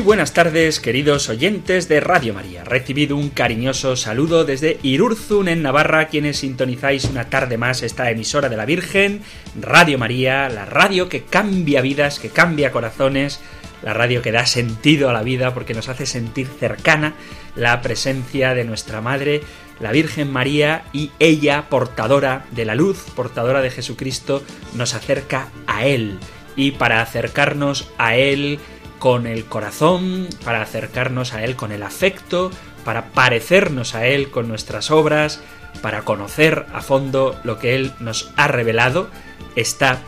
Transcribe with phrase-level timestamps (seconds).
[0.00, 2.64] Muy buenas tardes, queridos oyentes de Radio María.
[2.64, 8.48] Recibido un cariñoso saludo desde Irurzun, en Navarra, quienes sintonizáis una tarde más esta emisora
[8.48, 9.20] de la Virgen,
[9.60, 13.40] Radio María, la radio que cambia vidas, que cambia corazones,
[13.82, 17.12] la radio que da sentido a la vida porque nos hace sentir cercana
[17.54, 19.42] la presencia de nuestra Madre,
[19.80, 25.84] la Virgen María, y ella, portadora de la luz, portadora de Jesucristo, nos acerca a
[25.84, 26.18] Él.
[26.56, 28.60] Y para acercarnos a Él,
[29.00, 32.52] con el corazón, para acercarnos a Él con el afecto,
[32.84, 35.40] para parecernos a Él con nuestras obras,
[35.82, 39.08] para conocer a fondo lo que Él nos ha revelado,
[39.56, 40.02] está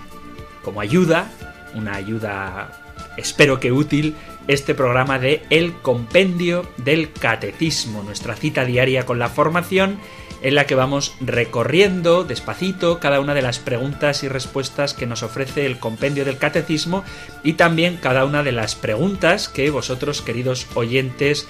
[0.62, 1.26] como ayuda,
[1.74, 2.70] una ayuda
[3.16, 4.14] espero que útil,
[4.46, 9.98] este programa de El Compendio del Catecismo, nuestra cita diaria con la formación
[10.42, 15.22] en la que vamos recorriendo despacito cada una de las preguntas y respuestas que nos
[15.22, 17.04] ofrece el compendio del catecismo
[17.42, 21.48] y también cada una de las preguntas que vosotros, queridos oyentes,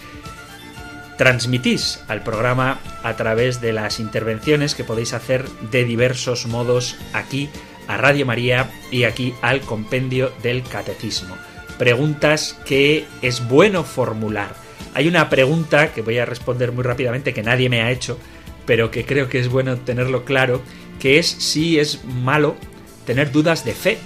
[1.17, 7.49] transmitís al programa a través de las intervenciones que podéis hacer de diversos modos aquí
[7.87, 11.37] a Radio María y aquí al compendio del catecismo.
[11.79, 14.55] Preguntas que es bueno formular.
[14.95, 18.19] Hay una pregunta que voy a responder muy rápidamente que nadie me ha hecho,
[18.67, 20.63] pero que creo que es bueno tenerlo claro,
[21.01, 22.57] que es si es malo
[23.05, 23.99] tener dudas de fe.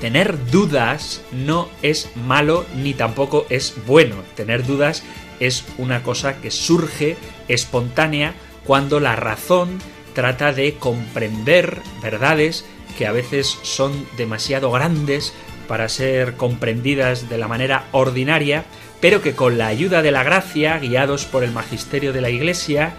[0.00, 4.16] Tener dudas no es malo ni tampoco es bueno.
[4.34, 5.02] Tener dudas
[5.40, 7.16] es una cosa que surge
[7.48, 9.78] espontánea cuando la razón
[10.12, 12.64] trata de comprender verdades
[12.98, 15.32] que a veces son demasiado grandes
[15.68, 18.64] para ser comprendidas de la manera ordinaria,
[19.00, 22.94] pero que con la ayuda de la gracia, guiados por el magisterio de la Iglesia,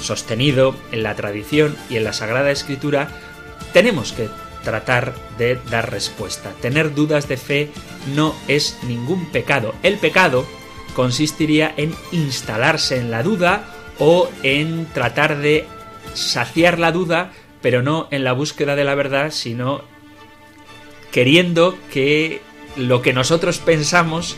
[0.00, 3.08] sostenido en la tradición y en la Sagrada Escritura,
[3.72, 4.28] tenemos que
[4.62, 6.52] tratar de dar respuesta.
[6.60, 7.70] Tener dudas de fe
[8.14, 9.74] no es ningún pecado.
[9.82, 10.46] El pecado
[10.94, 13.64] consistiría en instalarse en la duda
[13.98, 15.66] o en tratar de
[16.14, 19.82] saciar la duda, pero no en la búsqueda de la verdad, sino
[21.12, 22.40] queriendo que
[22.76, 24.36] lo que nosotros pensamos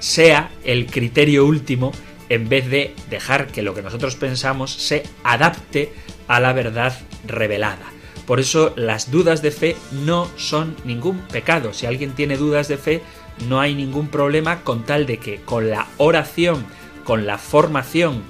[0.00, 1.92] sea el criterio último
[2.28, 5.92] en vez de dejar que lo que nosotros pensamos se adapte
[6.26, 7.92] a la verdad revelada.
[8.26, 11.72] Por eso las dudas de fe no son ningún pecado.
[11.72, 13.02] Si alguien tiene dudas de fe,
[13.48, 16.66] no hay ningún problema con tal de que con la oración,
[17.04, 18.22] con la formación,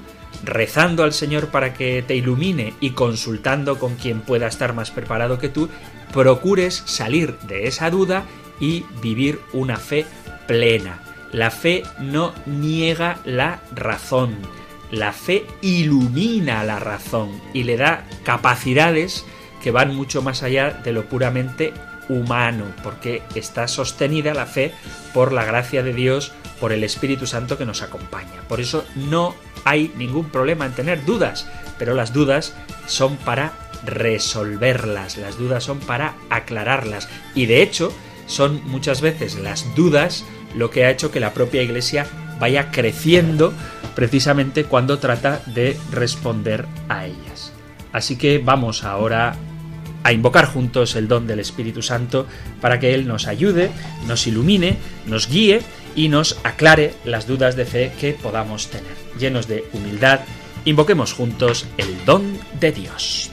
[0.45, 5.39] rezando al Señor para que te ilumine y consultando con quien pueda estar más preparado
[5.41, 5.69] que tú,
[6.13, 8.25] procures salir de esa duda
[8.61, 10.07] y vivir una fe
[10.47, 11.08] plena.
[11.33, 14.37] La fe no niega la razón.
[14.91, 19.25] La fe ilumina la razón y le da capacidades
[19.63, 21.75] que van mucho más allá de lo puramente
[22.09, 24.73] humano, porque está sostenida la fe
[25.13, 28.43] por la gracia de Dios, por el Espíritu Santo que nos acompaña.
[28.49, 29.35] Por eso no
[29.65, 31.47] hay ningún problema en tener dudas,
[31.79, 32.55] pero las dudas
[32.87, 33.53] son para
[33.85, 37.93] resolverlas, las dudas son para aclararlas y de hecho
[38.27, 40.25] son muchas veces las dudas
[40.55, 42.07] lo que ha hecho que la propia Iglesia
[42.39, 43.53] vaya creciendo
[43.95, 47.53] precisamente cuando trata de responder a ellas.
[47.93, 49.35] Así que vamos ahora
[50.05, 52.27] a invocar juntos el don del Espíritu Santo
[52.61, 53.71] para que Él nos ayude,
[54.07, 55.63] nos ilumine, nos guíe
[55.97, 58.93] y nos aclare las dudas de fe que podamos tener.
[59.19, 60.21] Llenos de humildad,
[60.65, 63.33] invoquemos juntos el don de Dios.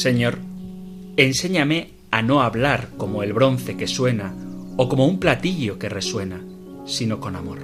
[0.00, 0.38] Señor,
[1.18, 4.34] enséñame a no hablar como el bronce que suena
[4.78, 6.42] o como un platillo que resuena,
[6.86, 7.58] sino con amor.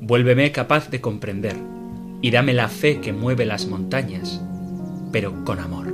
[0.00, 1.56] Vuélveme capaz de comprender
[2.22, 4.40] y dame la fe que mueve las montañas,
[5.10, 5.92] pero con amor.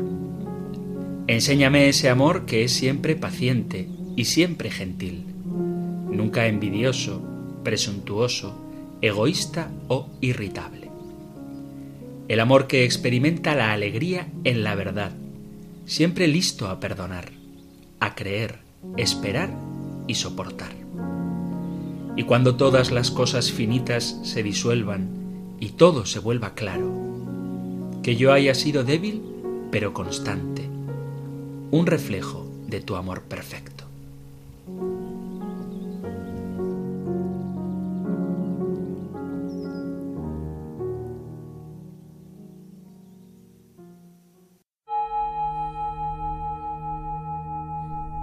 [1.26, 5.24] Enséñame ese amor que es siempre paciente y siempre gentil,
[6.10, 7.22] nunca envidioso,
[7.64, 10.81] presuntuoso, egoísta o irritable.
[12.28, 15.12] El amor que experimenta la alegría en la verdad,
[15.86, 17.30] siempre listo a perdonar,
[18.00, 18.58] a creer,
[18.96, 19.50] esperar
[20.06, 20.72] y soportar.
[22.16, 25.08] Y cuando todas las cosas finitas se disuelvan
[25.60, 26.92] y todo se vuelva claro,
[28.02, 29.22] que yo haya sido débil
[29.70, 30.68] pero constante,
[31.70, 33.84] un reflejo de tu amor perfecto.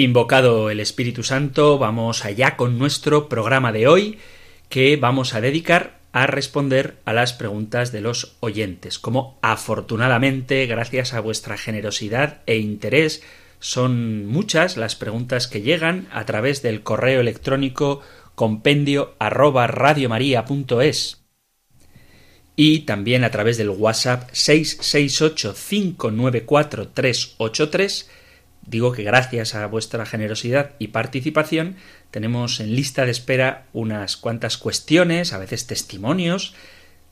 [0.00, 4.18] Invocado el Espíritu Santo, vamos allá con nuestro programa de hoy
[4.70, 8.98] que vamos a dedicar a responder a las preguntas de los oyentes.
[8.98, 13.22] Como afortunadamente, gracias a vuestra generosidad e interés,
[13.58, 18.00] son muchas las preguntas que llegan a través del correo electrónico
[18.34, 21.20] compendio arroba radiomaria.es
[22.56, 28.10] y también a través del WhatsApp 668 594 383
[28.66, 31.76] Digo que gracias a vuestra generosidad y participación
[32.10, 36.54] tenemos en lista de espera unas cuantas cuestiones, a veces testimonios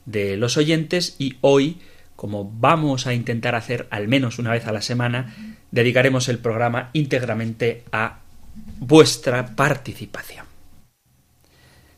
[0.05, 1.79] de los oyentes y hoy,
[2.15, 5.35] como vamos a intentar hacer al menos una vez a la semana,
[5.71, 8.19] dedicaremos el programa íntegramente a
[8.79, 10.45] vuestra participación.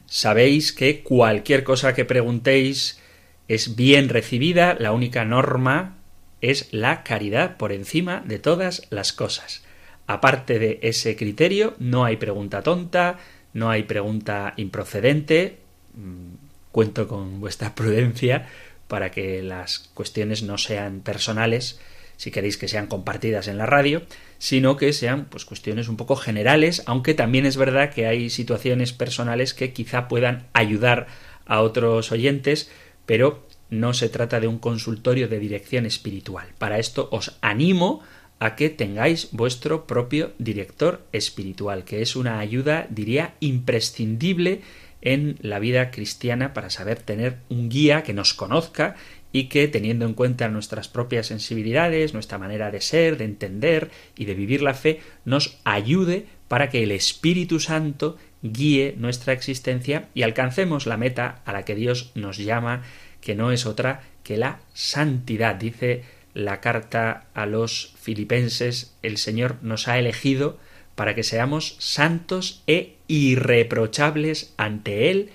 [0.06, 3.00] Sabéis que cualquier cosa que preguntéis
[3.48, 6.01] es bien recibida, la única norma
[6.42, 9.64] es la caridad por encima de todas las cosas.
[10.08, 13.20] Aparte de ese criterio, no hay pregunta tonta,
[13.54, 15.60] no hay pregunta improcedente.
[15.94, 16.34] Mm,
[16.72, 18.48] cuento con vuestra prudencia
[18.88, 21.80] para que las cuestiones no sean personales,
[22.18, 24.04] si queréis que sean compartidas en la radio,
[24.38, 28.92] sino que sean pues cuestiones un poco generales, aunque también es verdad que hay situaciones
[28.92, 31.08] personales que quizá puedan ayudar
[31.46, 32.70] a otros oyentes,
[33.06, 36.50] pero no se trata de un consultorio de dirección espiritual.
[36.60, 38.02] Para esto os animo
[38.38, 44.62] a que tengáis vuestro propio director espiritual, que es una ayuda, diría, imprescindible
[45.02, 48.96] en la vida cristiana para saber tener un guía que nos conozca
[49.32, 54.26] y que, teniendo en cuenta nuestras propias sensibilidades, nuestra manera de ser, de entender y
[54.26, 60.24] de vivir la fe, nos ayude para que el Espíritu Santo guíe nuestra existencia y
[60.24, 62.82] alcancemos la meta a la que Dios nos llama
[63.22, 65.56] que no es otra que la santidad.
[65.56, 66.04] Dice
[66.34, 70.58] la carta a los filipenses, el Señor nos ha elegido
[70.96, 75.32] para que seamos santos e irreprochables ante Él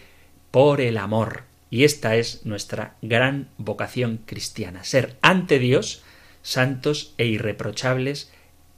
[0.50, 1.44] por el amor.
[1.70, 6.02] Y esta es nuestra gran vocación cristiana, ser ante Dios
[6.42, 8.30] santos e irreprochables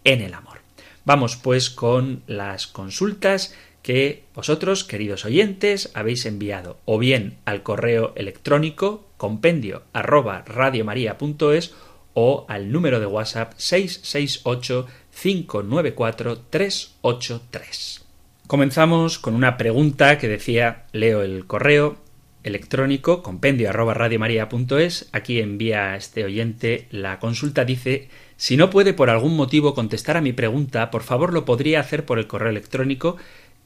[0.04, 0.60] en el amor.
[1.04, 3.54] Vamos pues con las consultas
[3.88, 11.72] que vosotros, queridos oyentes, habéis enviado o bien al correo electrónico compendio arroba radiomaria.es
[12.12, 14.86] o al número de WhatsApp 668
[15.22, 18.04] 594 383.
[18.46, 21.96] Comenzamos con una pregunta que decía, leo el correo
[22.42, 25.08] electrónico compendio arroba radiomaria.es.
[25.12, 27.64] Aquí envía este oyente la consulta.
[27.64, 31.80] Dice, si no puede por algún motivo contestar a mi pregunta, por favor lo podría
[31.80, 33.16] hacer por el correo electrónico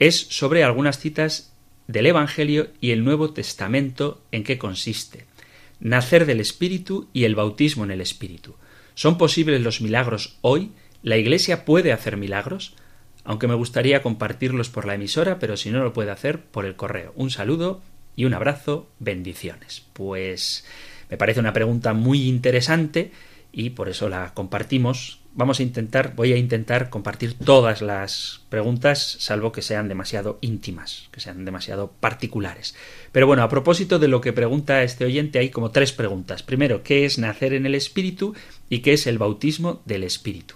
[0.06, 1.52] es sobre algunas citas
[1.86, 5.26] del Evangelio y el Nuevo Testamento en qué consiste.
[5.78, 8.56] Nacer del Espíritu y el bautismo en el Espíritu.
[8.94, 10.72] ¿Son posibles los milagros hoy?
[11.04, 12.74] ¿La Iglesia puede hacer milagros?
[13.22, 16.74] Aunque me gustaría compartirlos por la emisora, pero si no lo puede hacer, por el
[16.74, 17.12] correo.
[17.14, 17.80] Un saludo
[18.16, 18.88] y un abrazo.
[18.98, 19.84] Bendiciones.
[19.92, 20.64] Pues
[21.10, 23.12] me parece una pregunta muy interesante
[23.52, 29.16] y por eso la compartimos vamos a intentar, voy a intentar compartir todas las preguntas,
[29.18, 32.74] salvo que sean demasiado íntimas, que sean demasiado particulares.
[33.12, 36.42] Pero bueno, a propósito de lo que pregunta este oyente, hay como tres preguntas.
[36.42, 38.34] Primero, ¿qué es nacer en el Espíritu?
[38.72, 40.54] y qué es el bautismo del Espíritu.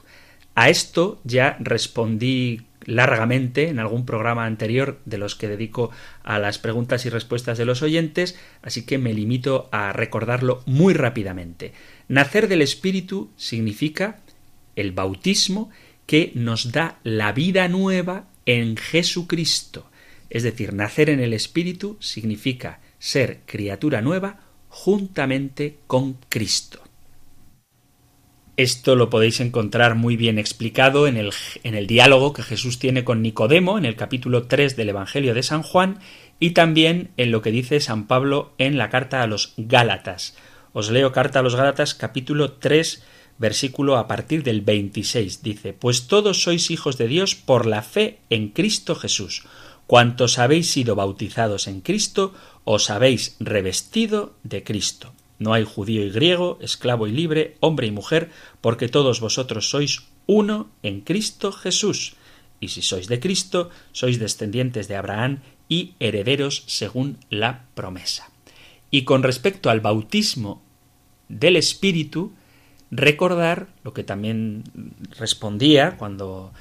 [0.54, 5.90] A esto ya respondí largamente en algún programa anterior de los que dedico
[6.24, 10.94] a las preguntas y respuestas de los oyentes, así que me limito a recordarlo muy
[10.94, 11.72] rápidamente.
[12.08, 14.20] Nacer del Espíritu significa
[14.76, 15.70] el bautismo
[16.06, 19.90] que nos da la vida nueva en Jesucristo.
[20.30, 26.82] Es decir, nacer en el Espíritu significa ser criatura nueva juntamente con Cristo.
[28.56, 31.30] Esto lo podéis encontrar muy bien explicado en el,
[31.62, 35.42] en el, diálogo que Jesús tiene con Nicodemo en el capítulo 3 del Evangelio de
[35.42, 35.98] San Juan
[36.40, 40.38] y también en lo que dice San Pablo en la carta a los Gálatas.
[40.72, 43.04] Os leo carta a los Gálatas capítulo 3
[43.38, 45.42] versículo a partir del 26.
[45.42, 49.44] Dice, Pues todos sois hijos de Dios por la fe en Cristo Jesús.
[49.86, 55.12] Cuantos habéis sido bautizados en Cristo, os habéis revestido de Cristo.
[55.38, 60.04] No hay judío y griego, esclavo y libre, hombre y mujer, porque todos vosotros sois
[60.26, 62.14] uno en Cristo Jesús.
[62.58, 68.30] Y si sois de Cristo, sois descendientes de Abraham y herederos según la promesa.
[68.90, 70.62] Y con respecto al bautismo
[71.28, 72.32] del Espíritu,
[72.90, 74.64] recordar lo que también
[75.18, 76.52] respondía cuando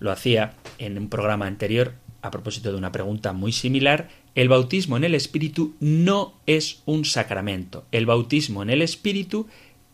[0.00, 4.96] lo hacía en un programa anterior a propósito de una pregunta muy similar, el bautismo
[4.96, 7.84] en el Espíritu no es un sacramento.
[7.92, 9.46] El bautismo en el Espíritu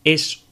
[0.05, 0.43] es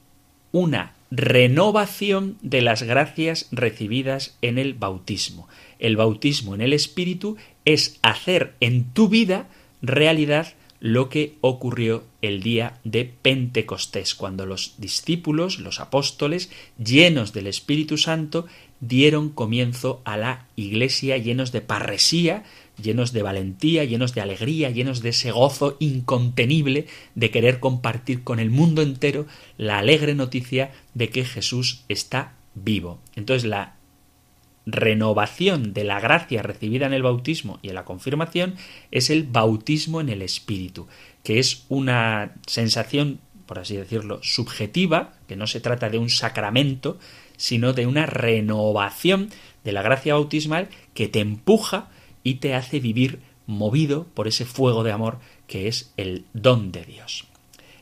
[0.52, 5.48] una renovación de las gracias recibidas en el bautismo.
[5.78, 9.48] El bautismo en el Espíritu es hacer en tu vida
[9.80, 16.50] realidad lo que ocurrió el día de Pentecostés, cuando los discípulos, los apóstoles,
[16.82, 18.46] llenos del Espíritu Santo,
[18.80, 22.44] dieron comienzo a la Iglesia llenos de parresía,
[22.82, 28.40] llenos de valentía, llenos de alegría, llenos de ese gozo incontenible de querer compartir con
[28.40, 29.26] el mundo entero
[29.58, 33.00] la alegre noticia de que Jesús está vivo.
[33.16, 33.76] Entonces la
[34.66, 38.56] renovación de la gracia recibida en el bautismo y en la confirmación
[38.90, 40.86] es el bautismo en el Espíritu,
[41.22, 46.98] que es una sensación, por así decirlo, subjetiva, que no se trata de un sacramento,
[47.36, 49.30] sino de una renovación
[49.64, 51.88] de la gracia bautismal que te empuja
[52.22, 56.84] y te hace vivir movido por ese fuego de amor que es el don de
[56.84, 57.26] Dios.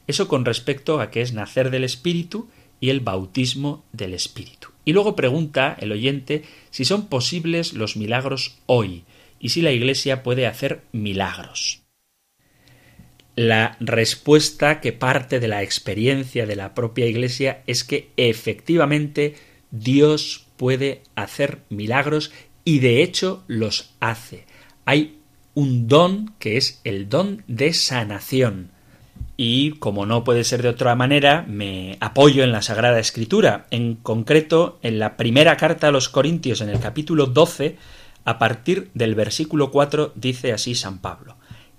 [0.07, 2.49] Eso con respecto a que es nacer del Espíritu
[2.81, 4.69] y el bautismo del Espíritu.
[4.89, 9.05] Y luego pregunta el oyente si son posibles los milagros hoy
[9.39, 11.83] y si la Iglesia puede hacer milagros.
[13.37, 19.35] La respuesta que parte de la experiencia de la propia Iglesia es que efectivamente
[19.71, 22.33] Dios puede hacer milagros
[22.65, 24.47] y de hecho los hace.
[24.87, 25.19] Hay
[25.53, 28.71] un don que es el don de sanación
[29.41, 33.95] y como no puede ser de otra manera, me apoyo en la Sagrada Escritura, en
[33.95, 37.77] concreto en la primera carta a los Corintios en el capítulo 12,
[38.25, 41.37] a partir del versículo 4 dice así San Pablo.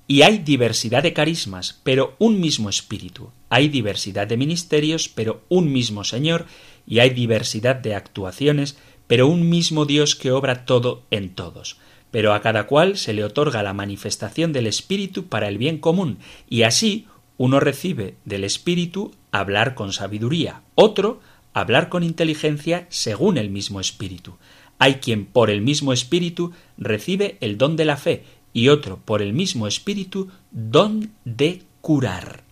[0.07, 3.29] Y hay diversidad de carismas, pero un mismo espíritu.
[3.49, 6.45] Hay diversidad de ministerios, pero un mismo Señor.
[6.87, 11.77] Y hay diversidad de actuaciones, pero un mismo Dios que obra todo en todos.
[12.09, 16.19] Pero a cada cual se le otorga la manifestación del Espíritu para el bien común,
[16.49, 17.05] y así
[17.39, 21.21] uno recibe del Espíritu hablar con sabiduría, otro
[21.53, 24.35] hablar con inteligencia según el mismo Espíritu.
[24.77, 29.21] Hay quien por el mismo Espíritu recibe el don de la fe y otro por
[29.21, 32.43] el mismo Espíritu don de curar.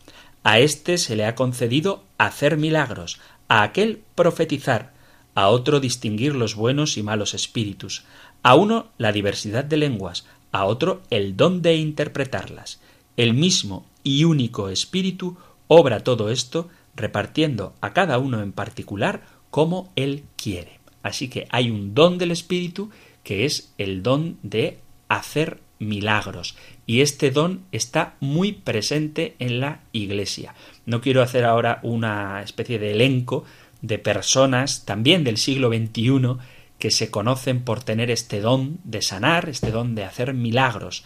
[0.44, 4.94] A éste se le ha concedido hacer milagros, a aquel profetizar,
[5.36, 8.06] a otro distinguir los buenos y malos espíritus,
[8.41, 12.79] a uno la diversidad de lenguas, a otro el don de interpretarlas.
[13.17, 15.35] El mismo y único Espíritu
[15.67, 20.79] obra todo esto repartiendo a cada uno en particular como Él quiere.
[21.03, 22.89] Así que hay un don del Espíritu
[23.23, 26.55] que es el don de hacer milagros.
[26.85, 30.55] Y este don está muy presente en la Iglesia.
[30.85, 33.43] No quiero hacer ahora una especie de elenco
[33.81, 36.37] de personas también del siglo XXI
[36.79, 41.03] que se conocen por tener este don de sanar, este don de hacer milagros,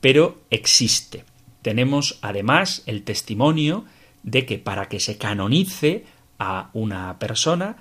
[0.00, 1.24] pero existe
[1.62, 3.84] tenemos además el testimonio
[4.22, 6.04] de que para que se canonice
[6.38, 7.76] a una persona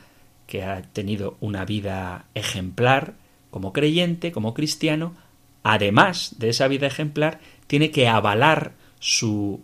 [0.48, 3.14] que ha tenido una vida ejemplar
[3.52, 5.16] como creyente, como cristiano,
[5.64, 9.62] además de esa vida ejemplar, tiene que avalar su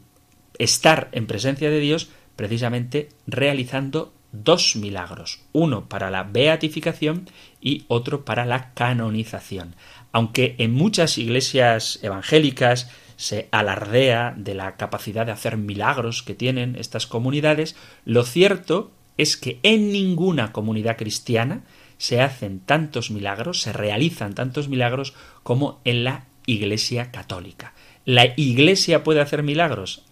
[0.58, 7.30] estar en presencia de Dios precisamente realizando dos milagros, uno para la beatificación
[7.62, 9.76] y otro para la canonización.
[10.12, 16.76] Aunque en muchas iglesias evangélicas se alardea de la capacidad de hacer milagros que tienen
[16.76, 21.64] estas comunidades, lo cierto es que en ninguna comunidad cristiana
[21.98, 27.74] se hacen tantos milagros, se realizan tantos milagros como en la Iglesia católica.
[28.04, 30.04] ¿La Iglesia puede hacer milagros?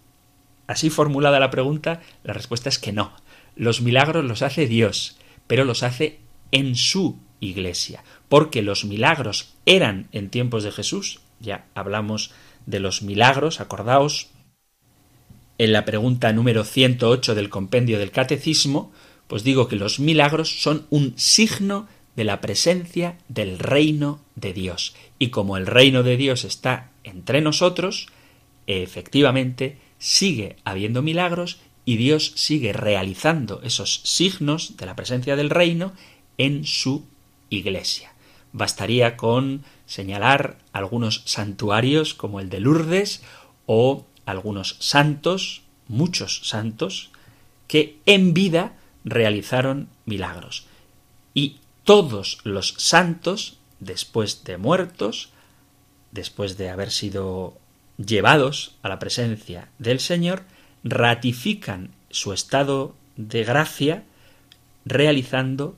[0.66, 3.12] Así formulada la pregunta, la respuesta es que no.
[3.54, 6.20] Los milagros los hace Dios, pero los hace
[6.50, 12.32] en su iglesia, porque los milagros eran en tiempos de Jesús, ya hablamos
[12.66, 14.28] de los milagros, acordaos,
[15.58, 18.92] en la pregunta número 108 del compendio del Catecismo,
[19.26, 24.94] pues digo que los milagros son un signo de la presencia del reino de Dios.
[25.18, 28.08] Y como el reino de Dios está entre nosotros,
[28.66, 35.92] efectivamente sigue habiendo milagros y Dios sigue realizando esos signos de la presencia del reino
[36.38, 37.04] en su
[37.50, 38.12] iglesia.
[38.52, 43.22] Bastaría con señalar algunos santuarios como el de Lourdes
[43.66, 47.10] o algunos santos, muchos santos,
[47.68, 48.74] que en vida
[49.04, 50.66] realizaron milagros.
[51.34, 55.30] Y todos los santos, después de muertos,
[56.12, 57.58] después de haber sido
[57.98, 60.44] llevados a la presencia del Señor,
[60.82, 64.04] ratifican su estado de gracia
[64.84, 65.76] realizando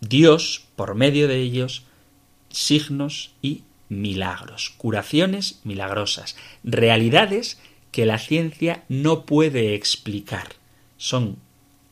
[0.00, 1.84] Dios, por medio de ellos,
[2.52, 7.58] signos y milagros, curaciones milagrosas, realidades
[7.90, 10.48] que la ciencia no puede explicar.
[10.96, 11.36] Son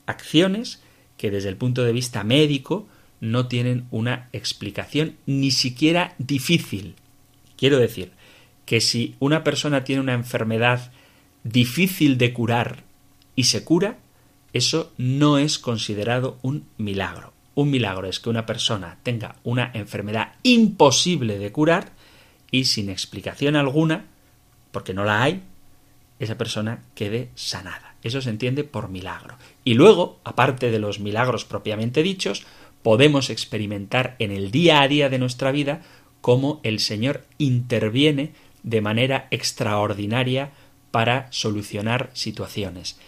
[0.06, 0.82] acciones
[1.16, 2.88] que desde el punto de vista médico
[3.20, 6.94] no tienen una explicación ni siquiera difícil.
[7.56, 8.12] Quiero decir
[8.64, 10.92] que si una persona tiene una enfermedad
[11.44, 12.84] difícil de curar
[13.36, 13.98] y se cura,
[14.52, 17.32] eso no es considerado un milagro.
[17.54, 21.92] Un milagro es que una persona tenga una enfermedad imposible de curar
[22.50, 24.06] y sin explicación alguna,
[24.72, 25.42] porque no la hay,
[26.18, 27.94] esa persona quede sanada.
[28.02, 29.36] Eso se entiende por milagro.
[29.64, 32.46] Y luego, aparte de los milagros propiamente dichos,
[32.82, 35.82] podemos experimentar en el día a día de nuestra vida
[36.20, 40.50] cómo el Señor interviene de manera extraordinaria
[40.90, 42.98] para solucionar situaciones.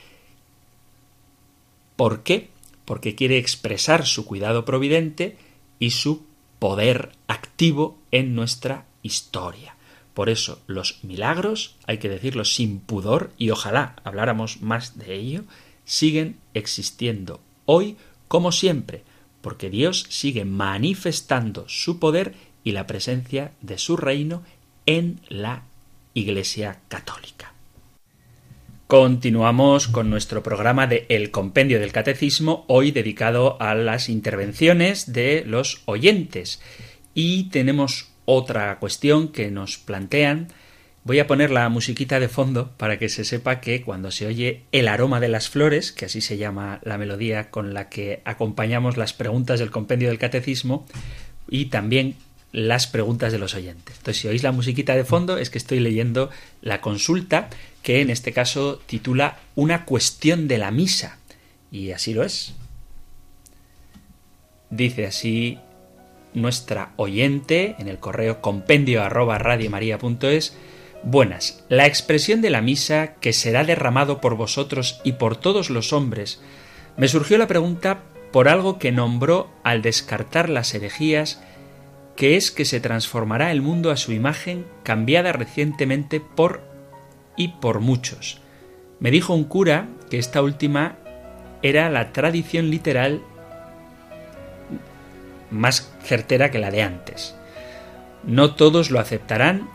[1.97, 2.52] ¿Por qué?
[2.93, 5.39] Porque quiere expresar su cuidado providente
[5.79, 6.27] y su
[6.59, 9.77] poder activo en nuestra historia.
[10.13, 15.45] Por eso los milagros, hay que decirlo sin pudor, y ojalá habláramos más de ello,
[15.87, 17.97] siguen existiendo hoy
[18.29, 19.05] como siempre,
[19.41, 24.43] porque Dios sigue manifestando su poder y la presencia de su reino
[24.85, 25.63] en la
[26.13, 27.52] Iglesia Católica.
[28.93, 35.45] Continuamos con nuestro programa de El Compendio del Catecismo, hoy dedicado a las intervenciones de
[35.47, 36.61] los oyentes.
[37.15, 40.49] Y tenemos otra cuestión que nos plantean.
[41.05, 44.65] Voy a poner la musiquita de fondo para que se sepa que cuando se oye
[44.73, 48.99] el aroma de las flores, que así se llama la melodía con la que acompañamos
[48.99, 50.85] las preguntas del compendio del catecismo,
[51.49, 52.17] y también
[52.53, 53.97] las preguntas de los oyentes.
[53.97, 57.49] Entonces, si oís la musiquita de fondo, es que estoy leyendo la consulta,
[57.83, 61.19] que en este caso titula Una cuestión de la misa.
[61.71, 62.55] Y así lo es.
[64.71, 65.59] Dice así
[66.35, 69.39] nuestra oyente en el correo compendio arroba
[71.05, 75.93] Buenas, la expresión de la misa que será derramado por vosotros y por todos los
[75.93, 76.41] hombres,
[76.97, 81.43] me surgió la pregunta por algo que nombró al descartar las herejías,
[82.23, 86.63] que es que se transformará el mundo a su imagen, cambiada recientemente por
[87.37, 88.41] y por muchos.
[89.01, 90.99] Me dijo un cura que esta última
[91.63, 93.23] era la tradición literal
[95.51, 97.35] más certera que la de antes.
[98.23, 99.69] No todos lo aceptarán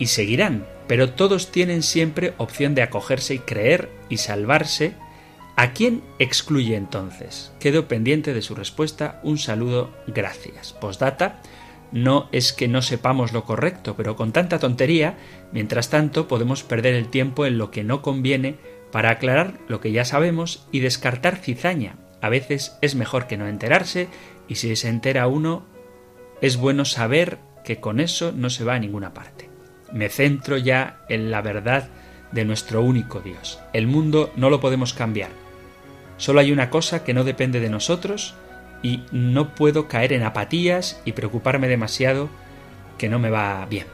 [0.00, 4.94] y seguirán, pero todos tienen siempre opción de acogerse y creer y salvarse.
[5.54, 7.52] ¿A quién excluye entonces?
[7.60, 9.20] Quedo pendiente de su respuesta.
[9.22, 10.72] Un saludo, gracias.
[10.72, 11.40] Postdata.
[11.94, 15.16] No es que no sepamos lo correcto, pero con tanta tontería,
[15.52, 18.56] mientras tanto podemos perder el tiempo en lo que no conviene
[18.90, 21.94] para aclarar lo que ya sabemos y descartar cizaña.
[22.20, 24.08] A veces es mejor que no enterarse
[24.48, 25.66] y si se entera uno,
[26.40, 29.48] es bueno saber que con eso no se va a ninguna parte.
[29.92, 31.90] Me centro ya en la verdad
[32.32, 33.60] de nuestro único Dios.
[33.72, 35.30] El mundo no lo podemos cambiar.
[36.16, 38.34] Solo hay una cosa que no depende de nosotros
[38.82, 42.28] y no puedo caer en apatías y preocuparme demasiado
[42.98, 43.86] que no me va bien.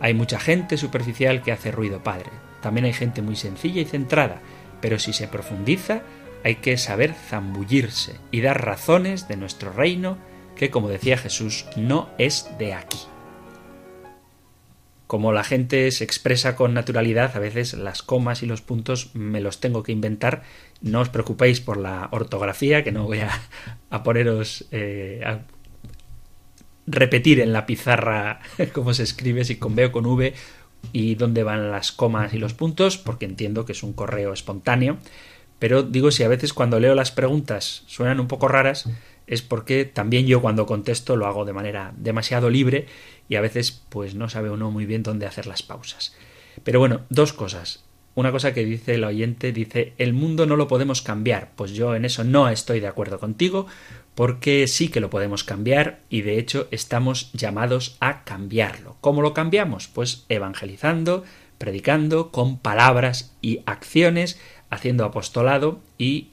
[0.00, 2.30] Hay mucha gente superficial que hace ruido, padre.
[2.60, 4.40] También hay gente muy sencilla y centrada,
[4.80, 6.02] pero si se profundiza,
[6.44, 10.18] hay que saber zambullirse y dar razones de nuestro reino
[10.56, 12.98] que, como decía Jesús, no es de aquí.
[15.06, 19.40] Como la gente se expresa con naturalidad, a veces las comas y los puntos me
[19.40, 20.42] los tengo que inventar.
[20.82, 25.40] No os preocupéis por la ortografía, que no voy a, poneros eh, a
[26.86, 28.40] repetir en la pizarra
[28.72, 30.34] cómo se escribe, si con B o con V,
[30.92, 34.98] y dónde van las comas y los puntos, porque entiendo que es un correo espontáneo
[35.62, 38.88] pero digo, si a veces cuando leo las preguntas suenan un poco raras,
[39.28, 42.88] es porque también yo cuando contesto lo hago de manera demasiado libre
[43.28, 46.16] y a veces pues no sabe uno muy bien dónde hacer las pausas.
[46.64, 47.84] Pero bueno, dos cosas.
[48.14, 51.52] Una cosa que dice el oyente, dice, el mundo no lo podemos cambiar.
[51.56, 53.66] Pues yo en eso no estoy de acuerdo contigo,
[54.14, 58.96] porque sí que lo podemos cambiar y de hecho estamos llamados a cambiarlo.
[59.00, 59.88] ¿Cómo lo cambiamos?
[59.88, 61.24] Pues evangelizando,
[61.56, 66.28] predicando, con palabras y acciones, haciendo apostolado y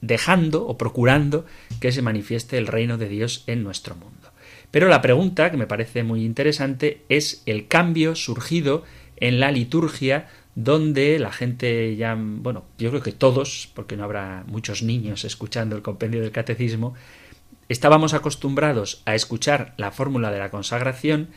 [0.00, 1.44] dejando o procurando
[1.80, 4.30] que se manifieste el reino de Dios en nuestro mundo.
[4.70, 8.84] Pero la pregunta, que me parece muy interesante, es el cambio surgido
[9.16, 14.44] en la liturgia donde la gente ya, bueno, yo creo que todos, porque no habrá
[14.46, 16.94] muchos niños escuchando el compendio del catecismo,
[17.68, 21.28] estábamos acostumbrados a escuchar la fórmula de la consagración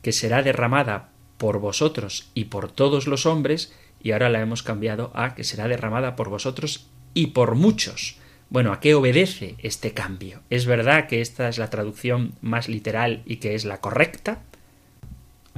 [0.00, 5.10] que será derramada por vosotros y por todos los hombres, y ahora la hemos cambiado
[5.14, 8.16] a que será derramada por vosotros y por muchos.
[8.48, 10.40] Bueno, ¿a qué obedece este cambio?
[10.50, 14.42] ¿Es verdad que esta es la traducción más literal y que es la correcta?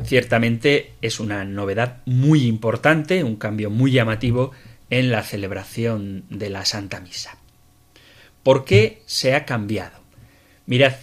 [0.02, 4.50] Ciertamente es una novedad muy importante, un cambio muy llamativo
[4.90, 7.38] en la celebración de la Santa Misa.
[8.42, 9.98] ¿Por qué se ha cambiado?
[10.66, 10.94] Mirad,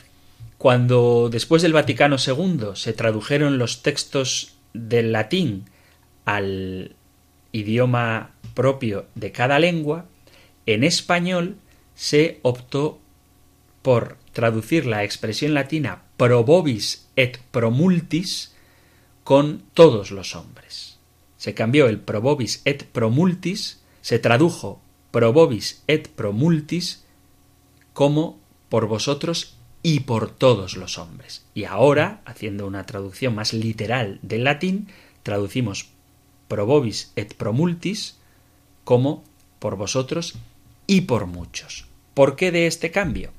[0.57, 5.65] cuando después del Vaticano II se tradujeron los textos del latín
[6.25, 6.95] al
[7.51, 10.05] idioma propio de cada lengua,
[10.65, 11.57] en español
[11.95, 12.99] se optó
[13.81, 18.53] por traducir la expresión latina probobis et promultis
[19.31, 20.97] con todos los hombres.
[21.37, 27.05] Se cambió el probobis et promultis, se tradujo probobis et promultis
[27.93, 31.45] como por vosotros y por todos los hombres.
[31.53, 34.89] Y ahora, haciendo una traducción más literal del latín,
[35.23, 35.87] traducimos
[36.49, 38.17] probobis et promultis
[38.83, 39.23] como
[39.59, 40.35] por vosotros
[40.87, 41.85] y por muchos.
[42.13, 43.31] ¿Por qué de este cambio?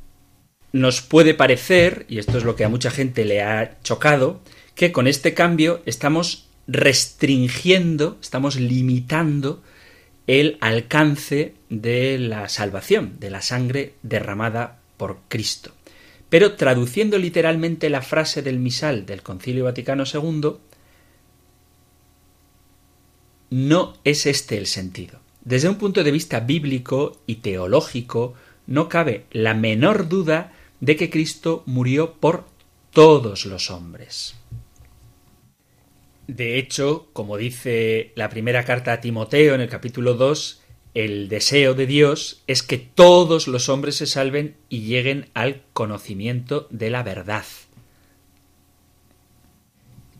[0.72, 4.40] Nos puede parecer, y esto es lo que a mucha gente le ha chocado,
[4.74, 9.62] que con este cambio estamos restringiendo, estamos limitando
[10.26, 15.72] el alcance de la salvación, de la sangre derramada por Cristo.
[16.28, 20.56] Pero traduciendo literalmente la frase del misal del Concilio Vaticano II,
[23.50, 25.20] no es este el sentido.
[25.44, 28.34] Desde un punto de vista bíblico y teológico,
[28.66, 32.46] no cabe la menor duda de que Cristo murió por
[32.92, 34.36] todos los hombres.
[36.26, 40.62] De hecho, como dice la primera carta a Timoteo en el capítulo 2,
[40.94, 46.68] el deseo de Dios es que todos los hombres se salven y lleguen al conocimiento
[46.70, 47.44] de la verdad.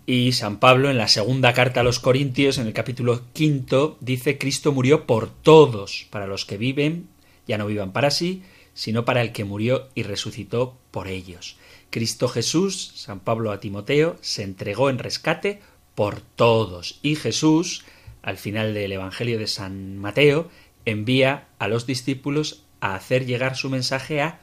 [0.04, 4.38] Y San Pablo en la segunda carta a los Corintios, en el capítulo quinto, dice
[4.38, 7.08] Cristo murió por todos, para los que viven,
[7.46, 8.42] ya no vivan para sí,
[8.74, 11.56] sino para el que murió y resucitó por ellos.
[11.90, 15.60] Cristo Jesús, San Pablo a Timoteo, se entregó en rescate
[15.94, 16.98] por todos.
[17.02, 17.84] Y Jesús,
[18.22, 20.50] al final del Evangelio de San Mateo,
[20.84, 24.40] envía a los discípulos a hacer llegar su mensaje a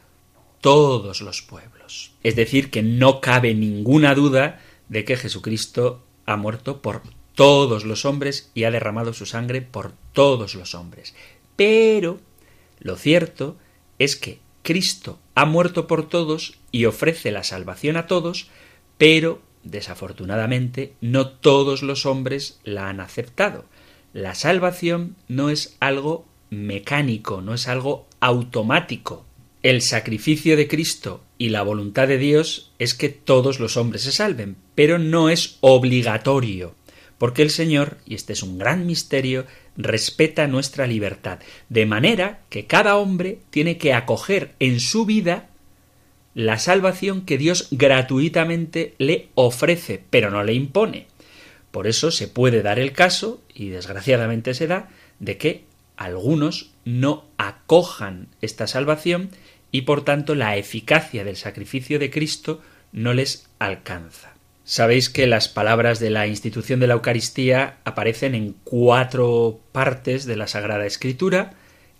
[0.62, 2.14] todos los pueblos.
[2.24, 7.02] Es decir, que no cabe ninguna duda de que Jesucristo ha muerto por
[7.36, 11.16] todos los hombres y ha derramado su sangre por todos los hombres.
[11.56, 12.20] Pero
[12.80, 13.58] lo cierto
[13.98, 18.50] es que Cristo ha muerto por todos y ofrece la salvación a todos,
[18.98, 23.66] pero Desafortunadamente, no todos los hombres la han aceptado.
[24.14, 29.26] La salvación no es algo mecánico, no es algo automático.
[29.62, 34.12] El sacrificio de Cristo y la voluntad de Dios es que todos los hombres se
[34.12, 36.76] salven, pero no es obligatorio,
[37.18, 39.46] porque el Señor, y este es un gran misterio,
[39.76, 45.49] respeta nuestra libertad, de manera que cada hombre tiene que acoger en su vida
[46.34, 51.08] la salvación que Dios gratuitamente le ofrece, pero no le impone.
[51.72, 54.90] Por eso se puede dar el caso, y desgraciadamente se da,
[55.20, 55.64] de que
[55.98, 59.32] algunos no acojan esta salvación
[59.72, 62.62] y por tanto la eficacia del sacrificio de Cristo
[62.92, 64.34] no les alcanza.
[64.64, 70.36] Sabéis que las palabras de la institución de la Eucaristía aparecen en cuatro partes de
[70.36, 71.54] la Sagrada Escritura,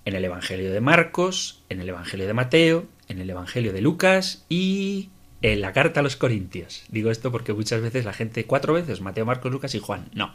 [0.06, 4.46] en el Evangelio de Marcos, en el Evangelio de Mateo, en el Evangelio de Lucas
[4.48, 5.10] y
[5.42, 6.84] en la carta a los Corintios.
[6.90, 10.10] Digo esto porque muchas veces la gente, cuatro veces, Mateo, Marcos, Lucas y Juan.
[10.14, 10.34] No,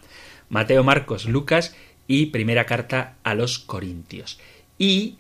[0.49, 1.75] Mateo, Marcos, Lucas
[2.07, 4.39] y primera carta a los Corintios.
[4.79, 5.17] Y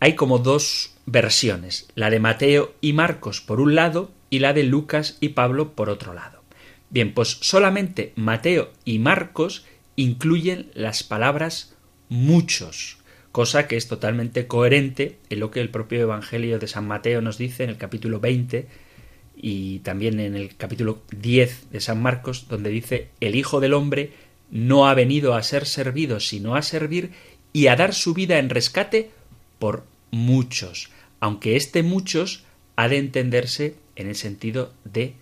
[0.00, 4.62] hay como dos versiones, la de Mateo y Marcos por un lado y la de
[4.62, 6.42] Lucas y Pablo por otro lado.
[6.90, 9.64] Bien, pues solamente Mateo y Marcos
[9.96, 11.74] incluyen las palabras
[12.08, 12.98] muchos,
[13.32, 17.38] cosa que es totalmente coherente en lo que el propio Evangelio de San Mateo nos
[17.38, 18.66] dice en el capítulo 20
[19.36, 24.12] y también en el capítulo 10 de San Marcos, donde dice, el Hijo del Hombre
[24.50, 27.10] no ha venido a ser servido, sino a servir
[27.52, 29.10] y a dar su vida en rescate
[29.58, 32.44] por muchos, aunque este muchos
[32.76, 35.14] ha de entenderse en el sentido de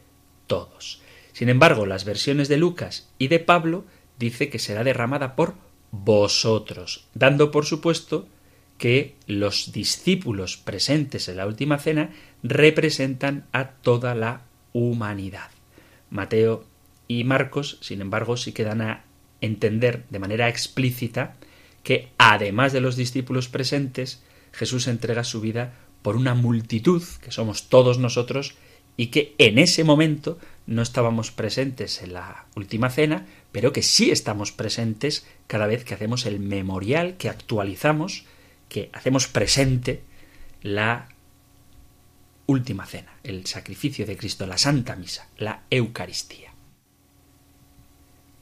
[0.47, 1.01] todos.
[1.33, 3.85] Sin embargo, las versiones de Lucas y de Pablo
[4.19, 5.55] dice que será derramada por
[5.91, 8.29] vosotros, dando por supuesto
[8.79, 12.11] que los discípulos presentes en la última cena
[12.43, 15.51] representan a toda la humanidad.
[16.11, 16.65] Mateo
[17.09, 19.05] y Marcos, sin embargo, sí que dan a
[19.41, 21.37] entender de manera explícita
[21.83, 24.23] que además de los discípulos presentes,
[24.53, 28.55] Jesús entrega su vida por una multitud, que somos todos nosotros,
[28.97, 34.11] y que en ese momento no estábamos presentes en la última cena, pero que sí
[34.11, 38.25] estamos presentes cada vez que hacemos el memorial, que actualizamos,
[38.69, 40.03] que hacemos presente
[40.63, 41.09] la
[42.47, 46.53] última cena, el sacrificio de Cristo, la Santa Misa, la Eucaristía.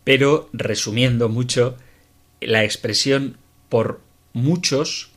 [0.04, 1.76] Pero, resumiendo mucho,
[2.40, 4.00] la expresión por
[4.34, 5.10] muchos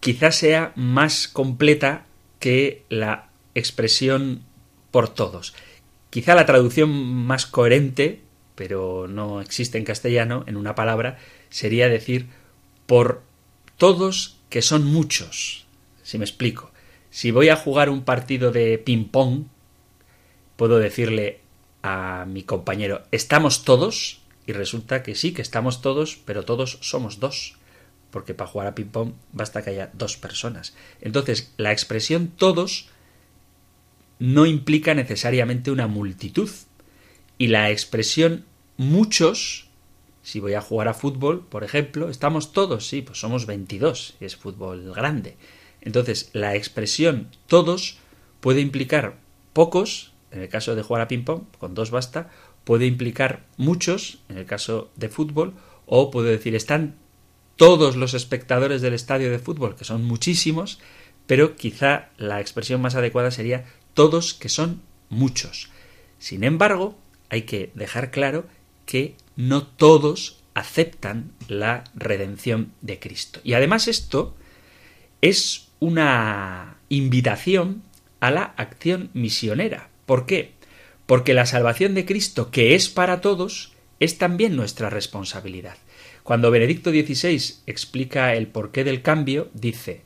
[0.00, 2.06] quizás sea más completa
[2.40, 4.42] que la expresión
[4.90, 5.54] por todos.
[6.10, 8.22] Quizá la traducción más coherente,
[8.54, 11.18] pero no existe en castellano, en una palabra,
[11.50, 12.26] sería decir
[12.86, 13.22] por
[13.76, 15.66] todos que son muchos.
[16.02, 16.72] Si me explico.
[17.10, 19.44] Si voy a jugar un partido de ping-pong,
[20.56, 21.40] puedo decirle
[21.82, 24.20] a mi compañero, ¿estamos todos?
[24.46, 27.56] Y resulta que sí, que estamos todos, pero todos somos dos.
[28.10, 30.74] Porque para jugar a ping-pong basta que haya dos personas.
[31.00, 32.88] Entonces, la expresión todos
[34.18, 36.50] no implica necesariamente una multitud.
[37.38, 38.44] Y la expresión
[38.76, 39.68] muchos,
[40.22, 44.24] si voy a jugar a fútbol, por ejemplo, estamos todos, sí, pues somos 22, y
[44.24, 45.36] es fútbol grande.
[45.80, 47.98] Entonces, la expresión todos
[48.40, 49.18] puede implicar
[49.52, 52.30] pocos, en el caso de jugar a ping-pong, con dos basta,
[52.64, 55.54] puede implicar muchos, en el caso de fútbol,
[55.86, 56.96] o puedo decir están
[57.56, 60.78] todos los espectadores del estadio de fútbol, que son muchísimos,
[61.26, 63.64] pero quizá la expresión más adecuada sería
[63.98, 65.70] todos, que son muchos.
[66.20, 66.96] Sin embargo,
[67.30, 68.46] hay que dejar claro
[68.86, 73.40] que no todos aceptan la redención de Cristo.
[73.42, 74.36] Y además esto
[75.20, 77.82] es una invitación
[78.20, 79.90] a la acción misionera.
[80.06, 80.52] ¿Por qué?
[81.06, 85.76] Porque la salvación de Cristo, que es para todos, es también nuestra responsabilidad.
[86.22, 90.02] Cuando Benedicto XVI explica el porqué del cambio, dice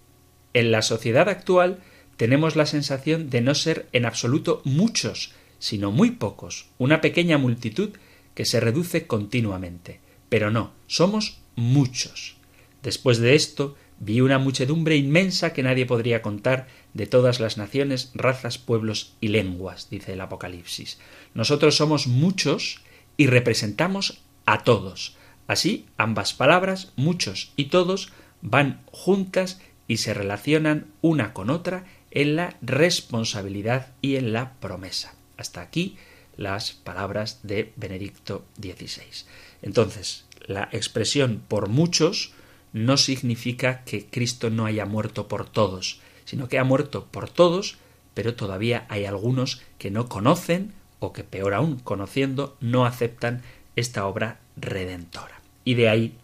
[0.54, 1.82] En la sociedad actual
[2.22, 7.90] tenemos la sensación de no ser en absoluto muchos, sino muy pocos, una pequeña multitud
[8.36, 9.98] que se reduce continuamente.
[10.28, 12.36] Pero no, somos muchos.
[12.80, 18.12] Después de esto, vi una muchedumbre inmensa que nadie podría contar de todas las naciones,
[18.14, 21.00] razas, pueblos y lenguas, dice el Apocalipsis.
[21.34, 22.82] Nosotros somos muchos
[23.16, 25.16] y representamos a todos.
[25.48, 32.36] Así, ambas palabras, muchos y todos, van juntas y se relacionan una con otra en
[32.36, 35.14] la responsabilidad y en la promesa.
[35.36, 35.96] Hasta aquí
[36.36, 39.26] las palabras de Benedicto XVI.
[39.62, 42.32] Entonces, la expresión por muchos
[42.72, 47.76] no significa que Cristo no haya muerto por todos, sino que ha muerto por todos,
[48.14, 53.42] pero todavía hay algunos que no conocen o que peor aún conociendo no aceptan
[53.74, 55.40] esta obra redentora.
[55.64, 56.14] Y de ahí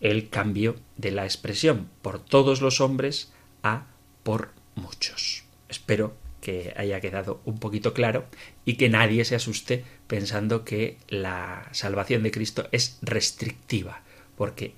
[0.00, 3.86] el cambio de la expresión por todos los hombres a
[4.22, 5.44] por muchos.
[5.68, 8.26] Espero que haya quedado un poquito claro
[8.64, 14.02] y que nadie se asuste pensando que la salvación de Cristo es restrictiva,
[14.36, 14.74] porque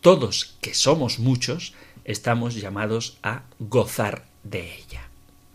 [0.00, 1.72] todos que somos muchos
[2.04, 5.08] estamos llamados a gozar de ella.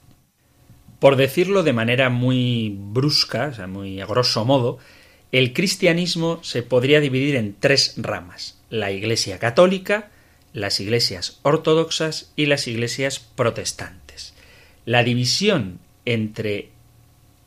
[1.00, 4.80] Por decirlo de manera muy brusca, o sea, muy a grosso modo,
[5.32, 8.60] el cristianismo se podría dividir en tres ramas.
[8.70, 10.10] La Iglesia católica,
[10.54, 14.34] las iglesias ortodoxas y las iglesias protestantes.
[14.86, 16.70] La división entre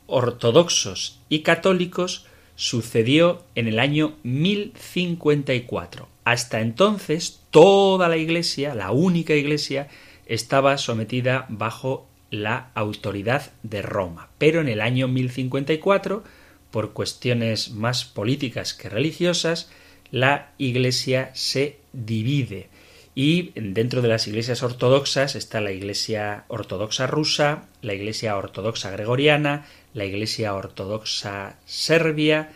[0.06, 6.08] ortodoxos y católicos sucedió en el año 1054.
[6.24, 9.88] Hasta entonces toda la Iglesia, la única Iglesia,
[10.26, 14.28] estaba sometida bajo la autoridad de Roma.
[14.38, 16.24] Pero en el año 1054,
[16.70, 19.70] por cuestiones más políticas que religiosas,
[20.10, 22.68] la Iglesia se divide.
[23.14, 29.66] Y dentro de las iglesias ortodoxas está la Iglesia ortodoxa rusa, la Iglesia ortodoxa gregoriana,
[29.94, 32.50] la Iglesia ortodoxa serbia,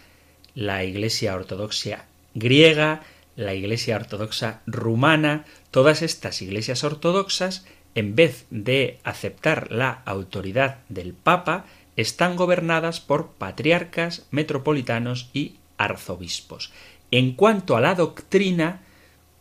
[0.54, 3.02] la Iglesia ortodoxa griega,
[3.36, 11.14] la Iglesia ortodoxa rumana, todas estas iglesias ortodoxas, en vez de aceptar la autoridad del
[11.14, 11.64] Papa,
[11.96, 16.72] están gobernadas por patriarcas, metropolitanos y arzobispos.
[17.10, 18.82] En cuanto a la doctrina,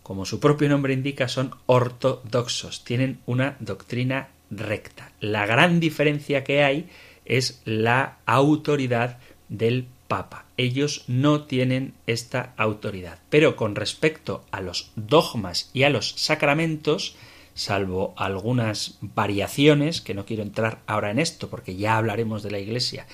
[0.04, 5.12] como su propio nombre indica, son ortodoxos, tienen una doctrina recta.
[5.20, 6.90] La gran diferencia que hay
[7.28, 10.46] es la autoridad del Papa.
[10.56, 13.20] Ellos no tienen esta autoridad.
[13.30, 17.16] Pero con respecto a los dogmas y a los sacramentos,
[17.54, 22.60] salvo algunas variaciones, que no quiero entrar ahora en esto porque ya hablaremos de la
[22.60, 23.06] Iglesia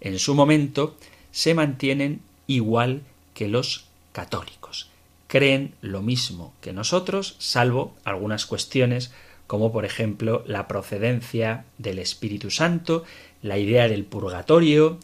[0.00, 0.96] en su momento,
[1.32, 4.90] se mantienen igual que los católicos.
[5.28, 9.12] Creen lo mismo que nosotros, salvo algunas cuestiones
[9.46, 13.04] como por ejemplo la procedencia del Espíritu Santo,
[13.44, 14.98] la idea del purgatorio.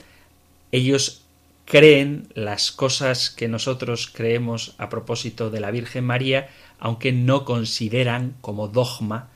[0.72, 1.22] Ellos
[1.66, 6.48] creen las cosas que nosotros creemos a propósito de la Virgen María,
[6.78, 9.28] aunque no consideran como dogma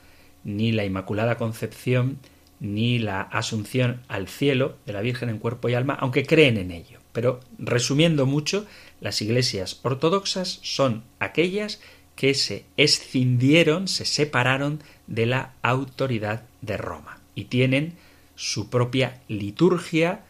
[0.42, 2.18] ni la Inmaculada Concepción
[2.60, 6.70] ni la Asunción al cielo de la Virgen en cuerpo y alma, aunque creen en
[6.70, 6.98] ello.
[7.12, 8.66] Pero resumiendo mucho,
[9.02, 11.80] las iglesias ortodoxas son aquellas
[12.16, 17.94] que se escindieron, se separaron de la autoridad de Roma y tienen
[18.36, 20.20] su propia liturgia,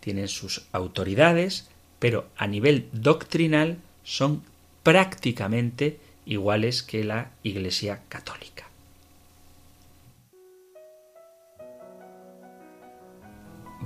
[0.00, 4.42] tienen sus autoridades, pero a nivel doctrinal son
[4.82, 8.64] prácticamente iguales que la Iglesia católica.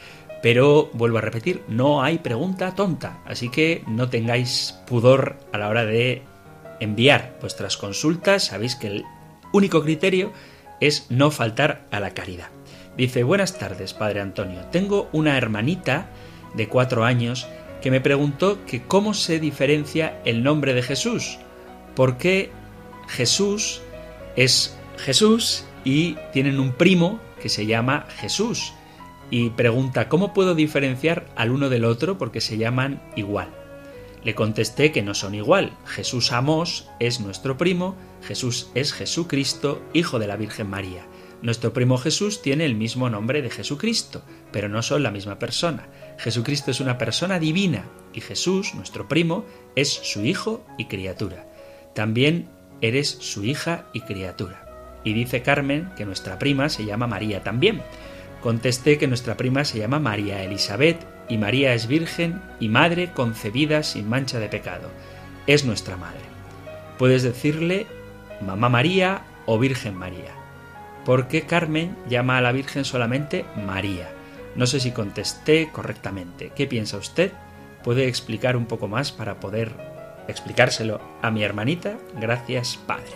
[0.42, 5.70] pero vuelvo a repetir, no hay pregunta tonta, así que no tengáis pudor a la
[5.70, 6.24] hora de
[6.80, 8.46] enviar vuestras consultas.
[8.46, 9.06] Sabéis que el
[9.54, 10.32] único criterio
[10.80, 12.50] es no faltar a la caridad.
[12.98, 14.62] Dice, buenas tardes, Padre Antonio.
[14.72, 16.10] Tengo una hermanita
[16.56, 17.48] de cuatro años
[17.82, 21.38] que me preguntó que cómo se diferencia el nombre de Jesús.
[21.96, 22.50] Porque
[23.08, 23.82] Jesús
[24.36, 28.74] es Jesús y tienen un primo que se llama Jesús
[29.32, 33.50] y pregunta ¿cómo puedo diferenciar al uno del otro porque se llaman igual?
[34.24, 35.76] Le contesté que no son igual.
[35.86, 41.08] Jesús Amos es nuestro primo, Jesús es Jesucristo, hijo de la Virgen María.
[41.42, 45.88] Nuestro primo Jesús tiene el mismo nombre de Jesucristo, pero no son la misma persona.
[46.20, 49.44] Jesucristo es una persona divina y Jesús, nuestro primo,
[49.76, 51.48] es su hijo y criatura.
[51.96, 52.48] También
[52.82, 55.00] eres su hija y criatura.
[55.04, 57.82] Y dice Carmen que nuestra prima se llama María también.
[58.42, 63.84] Contesté que nuestra prima se llama María Elizabeth y María es virgen y madre concebida
[63.84, 64.90] sin mancha de pecado.
[65.46, 66.22] Es nuestra madre.
[66.98, 67.86] Puedes decirle
[68.42, 70.34] Mamá María o Virgen María.
[71.06, 74.10] Porque Carmen llama a la Virgen solamente María.
[74.56, 76.52] No sé si contesté correctamente.
[76.56, 77.32] ¿Qué piensa usted?
[77.84, 79.72] ¿Puede explicar un poco más para poder
[80.28, 81.98] explicárselo a mi hermanita?
[82.20, 83.14] Gracias, Padre.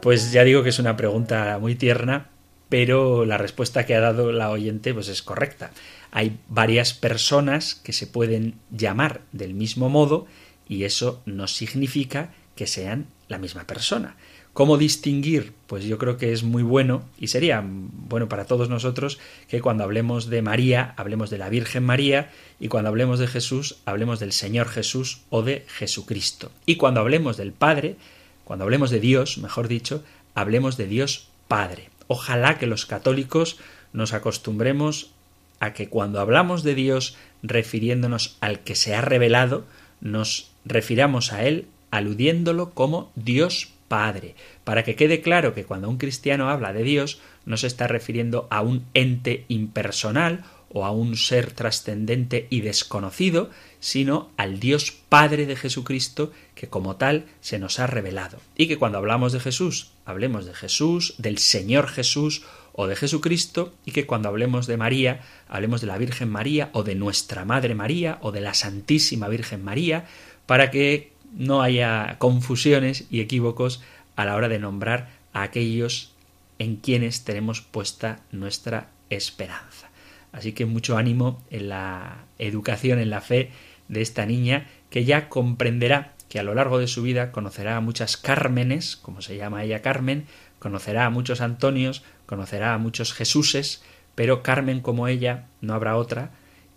[0.00, 2.29] Pues ya digo que es una pregunta muy tierna
[2.70, 5.72] pero la respuesta que ha dado la oyente pues es correcta.
[6.10, 10.26] Hay varias personas que se pueden llamar del mismo modo
[10.66, 14.16] y eso no significa que sean la misma persona.
[14.52, 15.52] ¿Cómo distinguir?
[15.66, 19.84] Pues yo creo que es muy bueno y sería bueno para todos nosotros que cuando
[19.84, 24.32] hablemos de María, hablemos de la Virgen María y cuando hablemos de Jesús, hablemos del
[24.32, 26.50] Señor Jesús o de Jesucristo.
[26.66, 27.96] Y cuando hablemos del Padre,
[28.44, 30.02] cuando hablemos de Dios, mejor dicho,
[30.34, 31.89] hablemos de Dios Padre.
[32.12, 33.56] Ojalá que los católicos
[33.92, 35.12] nos acostumbremos
[35.60, 39.64] a que cuando hablamos de Dios refiriéndonos al que se ha revelado,
[40.00, 44.34] nos refiramos a Él aludiéndolo como Dios Padre,
[44.64, 48.48] para que quede claro que cuando un cristiano habla de Dios no se está refiriendo
[48.50, 50.42] a un ente impersonal
[50.72, 53.50] o a un ser trascendente y desconocido,
[53.80, 58.38] sino al Dios Padre de Jesucristo que como tal se nos ha revelado.
[58.56, 63.74] Y que cuando hablamos de Jesús, hablemos de Jesús, del Señor Jesús o de Jesucristo,
[63.84, 67.74] y que cuando hablemos de María, hablemos de la Virgen María o de nuestra Madre
[67.74, 70.06] María o de la Santísima Virgen María,
[70.46, 73.82] para que no haya confusiones y equívocos
[74.16, 76.12] a la hora de nombrar a aquellos
[76.58, 79.89] en quienes tenemos puesta nuestra esperanza.
[80.32, 83.50] Así que mucho ánimo en la educación, en la fe
[83.88, 87.80] de esta niña que ya comprenderá que a lo largo de su vida conocerá a
[87.80, 90.26] muchas Cármenes, como se llama ella Carmen,
[90.60, 93.82] conocerá a muchos Antonios, conocerá a muchos Jesuses,
[94.14, 96.30] pero Carmen como ella no habrá otra,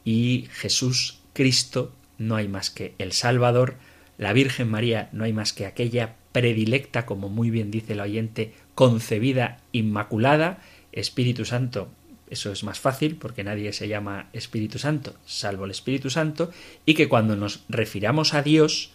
[0.03, 3.75] y Jesús Cristo no hay más que el Salvador,
[4.17, 8.53] la Virgen María no hay más que aquella predilecta, como muy bien dice el oyente,
[8.73, 11.91] concebida inmaculada, Espíritu Santo,
[12.33, 16.51] eso es más fácil porque nadie se llama Espíritu Santo, salvo el Espíritu Santo,
[16.85, 18.91] y que cuando nos refiramos a Dios,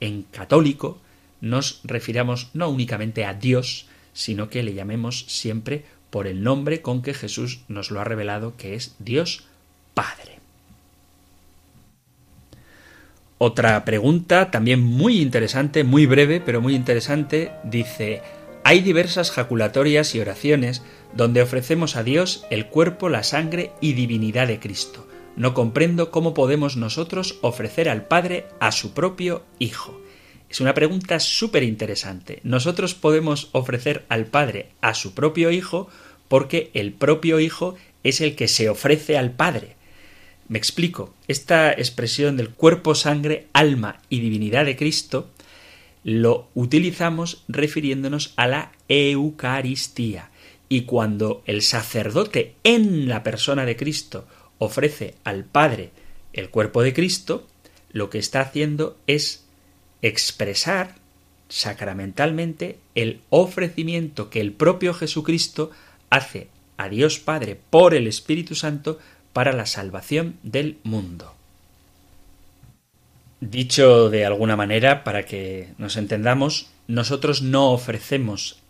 [0.00, 1.00] en católico,
[1.40, 7.02] nos refiramos no únicamente a Dios, sino que le llamemos siempre por el nombre con
[7.02, 9.44] que Jesús nos lo ha revelado, que es Dios
[9.94, 10.38] Padre.
[13.38, 18.22] Otra pregunta, también muy interesante, muy breve, pero muy interesante, dice,
[18.64, 20.82] hay diversas jaculatorias y oraciones
[21.14, 25.06] donde ofrecemos a Dios el cuerpo, la sangre y divinidad de Cristo.
[25.36, 30.00] No comprendo cómo podemos nosotros ofrecer al Padre a su propio Hijo.
[30.48, 32.40] Es una pregunta súper interesante.
[32.42, 35.88] Nosotros podemos ofrecer al Padre a su propio Hijo
[36.28, 39.76] porque el propio Hijo es el que se ofrece al Padre.
[40.48, 41.12] Me explico.
[41.28, 45.30] Esta expresión del cuerpo, sangre, alma y divinidad de Cristo
[46.04, 50.30] lo utilizamos refiriéndonos a la Eucaristía.
[50.68, 54.26] Y cuando el sacerdote en la persona de Cristo
[54.58, 55.90] ofrece al Padre
[56.32, 57.46] el cuerpo de Cristo,
[57.90, 59.44] lo que está haciendo es
[60.02, 60.96] expresar
[61.48, 65.70] sacramentalmente el ofrecimiento que el propio Jesucristo
[66.10, 68.98] hace a Dios Padre por el Espíritu Santo
[69.32, 71.33] para la salvación del mundo.
[73.50, 78.62] Dicho de alguna manera, para que nos entendamos, nosotros no ofrecemos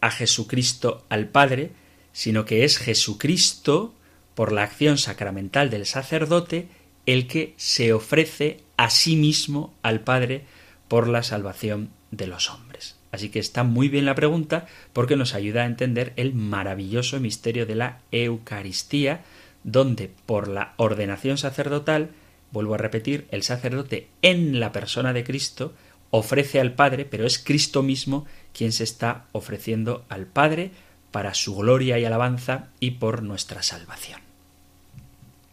[0.00, 1.70] a Jesucristo al Padre,
[2.12, 3.94] sino que es Jesucristo,
[4.34, 6.66] por la acción sacramental del sacerdote,
[7.06, 10.46] el que se ofrece a sí mismo al Padre
[10.88, 12.96] por la salvación de los hombres.
[13.12, 17.66] Así que está muy bien la pregunta porque nos ayuda a entender el maravilloso misterio
[17.66, 19.22] de la Eucaristía,
[19.62, 22.10] donde por la ordenación sacerdotal
[22.52, 25.72] Vuelvo a repetir, el sacerdote en la persona de Cristo
[26.10, 30.70] ofrece al Padre, pero es Cristo mismo quien se está ofreciendo al Padre
[31.10, 34.20] para su gloria y alabanza y por nuestra salvación.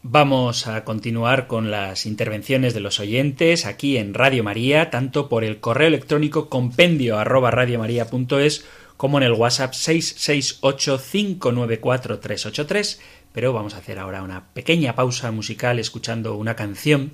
[0.02, 5.44] Vamos a continuar con las intervenciones de los oyentes aquí en Radio María, tanto por
[5.44, 7.52] el correo electrónico compendio arroba
[8.96, 13.02] como en el WhatsApp 668 594 383
[13.34, 17.12] pero vamos a hacer ahora una pequeña pausa musical escuchando una canción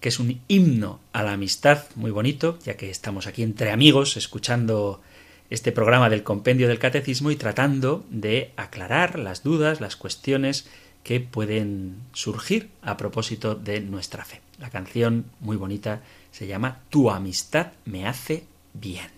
[0.00, 4.16] que es un himno a la amistad muy bonito, ya que estamos aquí entre amigos
[4.16, 5.00] escuchando
[5.50, 10.68] este programa del compendio del catecismo y tratando de aclarar las dudas, las cuestiones
[11.02, 14.40] que pueden surgir a propósito de nuestra fe.
[14.58, 19.17] La canción muy bonita se llama Tu amistad me hace bien.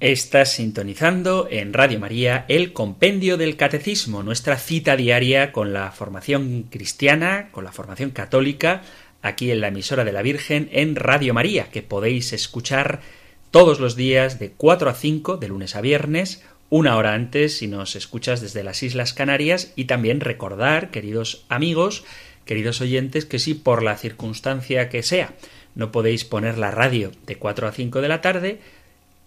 [0.00, 6.62] Estás sintonizando en Radio María el Compendio del Catecismo, nuestra cita diaria con la formación
[6.70, 8.80] cristiana, con la formación católica,
[9.20, 13.02] aquí en la emisora de la Virgen en Radio María, que podéis escuchar
[13.50, 17.66] todos los días de 4 a 5, de lunes a viernes, una hora antes si
[17.66, 22.04] nos escuchas desde las Islas Canarias y también recordar, queridos amigos,
[22.46, 25.34] queridos oyentes, que si por la circunstancia que sea
[25.74, 28.60] no podéis poner la radio de 4 a 5 de la tarde,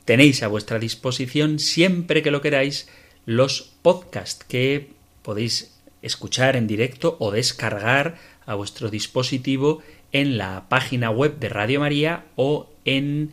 [0.05, 2.89] Tenéis a vuestra disposición, siempre que lo queráis,
[3.25, 4.89] los podcasts que
[5.21, 9.81] podéis escuchar en directo o descargar a vuestro dispositivo
[10.11, 13.31] en la página web de Radio María o en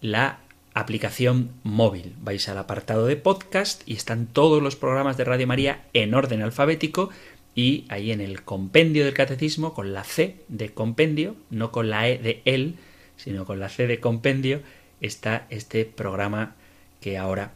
[0.00, 0.40] la
[0.74, 2.14] aplicación móvil.
[2.20, 6.42] Vais al apartado de podcast y están todos los programas de Radio María en orden
[6.42, 7.10] alfabético
[7.54, 12.08] y ahí en el compendio del catecismo, con la C de compendio, no con la
[12.08, 12.76] E de él,
[13.16, 14.60] sino con la C de compendio,
[15.00, 16.54] está este programa
[17.00, 17.52] que ahora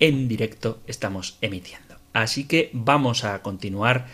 [0.00, 1.96] en directo estamos emitiendo.
[2.12, 4.06] Así que vamos a continuar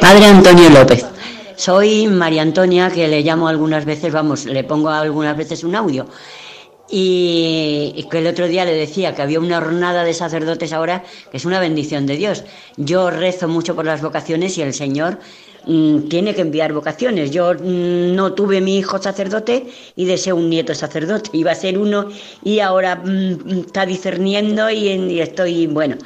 [0.00, 1.04] Padre Antonio López.
[1.56, 6.06] Soy María Antonia, que le llamo algunas veces, vamos, le pongo algunas veces un audio.
[6.90, 11.36] Y, que el otro día le decía que había una jornada de sacerdotes ahora que
[11.38, 12.44] es una bendición de Dios.
[12.76, 15.18] Yo rezo mucho por las vocaciones y el Señor
[15.66, 17.30] mm, tiene que enviar vocaciones.
[17.30, 21.30] Yo mm, no tuve mi hijo sacerdote y deseo un nieto sacerdote.
[21.36, 22.08] Iba a ser uno
[22.42, 25.96] y ahora mm, está discerniendo y, estoy, bueno,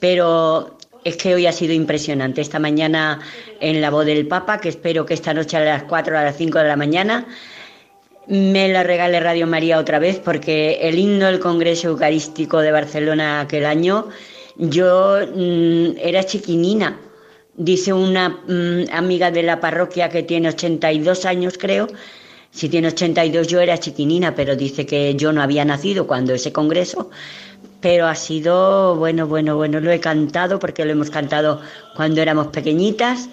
[0.00, 2.40] pero es que hoy ha sido impresionante.
[2.40, 3.20] Esta mañana
[3.60, 6.36] en la voz del Papa, que espero que esta noche a las 4 a las
[6.36, 7.26] 5 de la mañana
[8.30, 13.40] me la regale Radio María otra vez, porque el himno del Congreso Eucarístico de Barcelona
[13.40, 14.08] aquel año,
[14.56, 16.96] yo era chiquinina.
[17.56, 21.88] Dice una mm, amiga de la parroquia que tiene 82 años, creo.
[22.50, 26.52] Si tiene 82 yo era chiquinina, pero dice que yo no había nacido cuando ese
[26.52, 27.10] congreso
[27.80, 31.60] pero ha sido, bueno, bueno, bueno, lo he cantado porque lo hemos cantado
[31.96, 33.28] cuando éramos pequeñitas.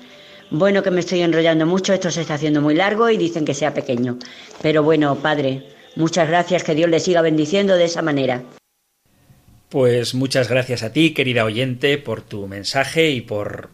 [0.49, 3.53] Bueno, que me estoy enrollando mucho, esto se está haciendo muy largo y dicen que
[3.53, 4.17] sea pequeño.
[4.61, 5.63] Pero bueno, Padre,
[5.95, 8.43] muchas gracias, que Dios le siga bendiciendo de esa manera.
[9.67, 13.69] Pues muchas gracias a ti, querida oyente, por tu mensaje y por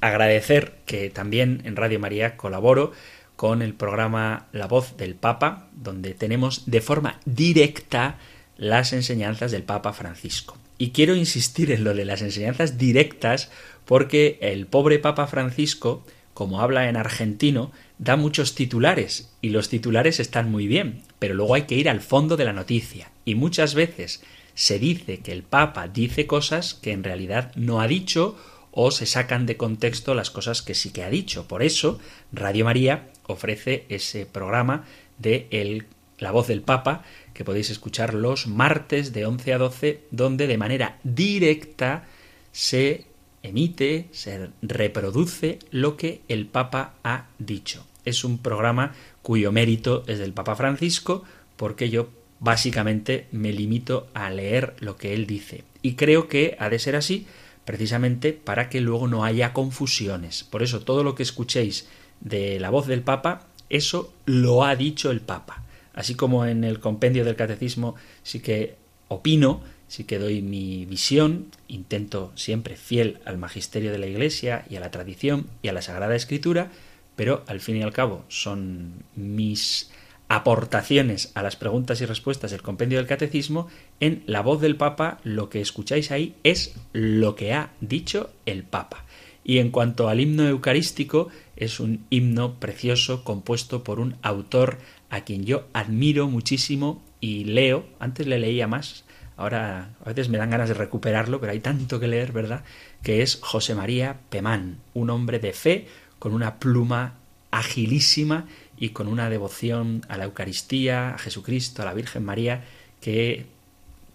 [0.00, 2.92] agradecer que también en Radio María colaboro
[3.36, 8.18] con el programa La Voz del Papa, donde tenemos de forma directa
[8.56, 10.56] las enseñanzas del Papa Francisco.
[10.78, 13.50] Y quiero insistir en lo de las enseñanzas directas
[13.84, 20.20] porque el pobre Papa Francisco, como habla en argentino, da muchos titulares y los titulares
[20.20, 23.74] están muy bien, pero luego hay que ir al fondo de la noticia y muchas
[23.74, 24.22] veces
[24.54, 28.36] se dice que el Papa dice cosas que en realidad no ha dicho
[28.76, 31.46] o se sacan de contexto las cosas que sí que ha dicho.
[31.46, 32.00] Por eso,
[32.32, 34.84] Radio María ofrece ese programa
[35.16, 35.86] de
[36.18, 37.04] La voz del Papa
[37.34, 42.06] que podéis escuchar los martes de 11 a 12, donde de manera directa
[42.50, 43.06] se
[43.44, 47.86] emite, se reproduce lo que el Papa ha dicho.
[48.04, 51.22] Es un programa cuyo mérito es del Papa Francisco,
[51.56, 52.08] porque yo
[52.40, 55.62] básicamente me limito a leer lo que él dice.
[55.80, 57.26] Y creo que ha de ser así
[57.64, 60.44] precisamente para que luego no haya confusiones.
[60.44, 61.88] Por eso todo lo que escuchéis
[62.20, 65.62] de la voz del Papa, eso lo ha dicho el Papa.
[65.94, 68.76] Así como en el compendio del catecismo sí que
[69.08, 74.76] opino, sí que doy mi visión, intento siempre fiel al magisterio de la Iglesia y
[74.76, 76.70] a la tradición y a la Sagrada Escritura,
[77.16, 79.90] pero al fin y al cabo son mis
[80.34, 83.68] aportaciones a las preguntas y respuestas del compendio del catecismo,
[84.00, 88.64] en la voz del Papa lo que escucháis ahí es lo que ha dicho el
[88.64, 89.04] Papa.
[89.44, 94.78] Y en cuanto al himno eucarístico, es un himno precioso compuesto por un autor
[95.08, 99.04] a quien yo admiro muchísimo y leo, antes le leía más,
[99.36, 102.64] ahora a veces me dan ganas de recuperarlo, pero hay tanto que leer, ¿verdad?
[103.04, 105.86] Que es José María Pemán, un hombre de fe
[106.18, 107.18] con una pluma
[107.52, 108.46] agilísima
[108.76, 112.64] y con una devoción a la Eucaristía, a Jesucristo, a la Virgen María,
[113.00, 113.46] que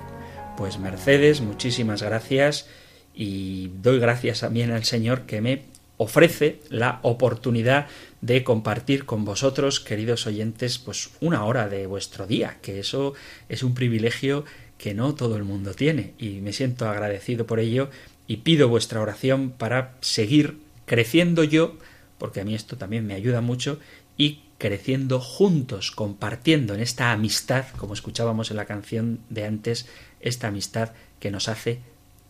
[0.57, 2.67] Pues Mercedes, muchísimas gracias
[3.15, 5.63] y doy gracias también al Señor que me
[5.97, 7.87] ofrece la oportunidad
[8.23, 13.15] de compartir con vosotros, queridos oyentes, pues una hora de vuestro día, que eso
[13.49, 14.45] es un privilegio
[14.81, 17.91] que no todo el mundo tiene y me siento agradecido por ello
[18.27, 20.57] y pido vuestra oración para seguir
[20.87, 21.77] creciendo yo,
[22.17, 23.79] porque a mí esto también me ayuda mucho
[24.17, 29.87] y creciendo juntos, compartiendo en esta amistad, como escuchábamos en la canción de antes,
[30.21, 31.81] esta amistad que nos hace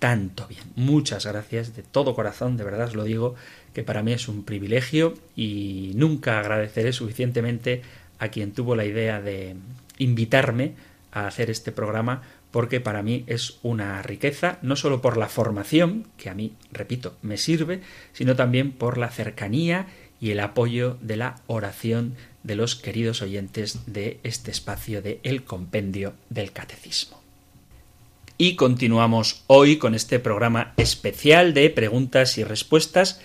[0.01, 0.65] tanto bien.
[0.75, 3.37] Muchas gracias de todo corazón, de verdad os lo digo,
[3.75, 7.83] que para mí es un privilegio y nunca agradeceré suficientemente
[8.19, 9.55] a quien tuvo la idea de
[9.99, 10.75] invitarme
[11.13, 16.07] a hacer este programa porque para mí es una riqueza, no solo por la formación,
[16.17, 17.81] que a mí, repito, me sirve,
[18.13, 19.87] sino también por la cercanía
[20.21, 25.45] y el apoyo de la oración de los queridos oyentes de este espacio de El
[25.45, 27.21] Compendio del Catecismo.
[28.39, 33.21] Y continuamos hoy con este programa especial de preguntas y respuestas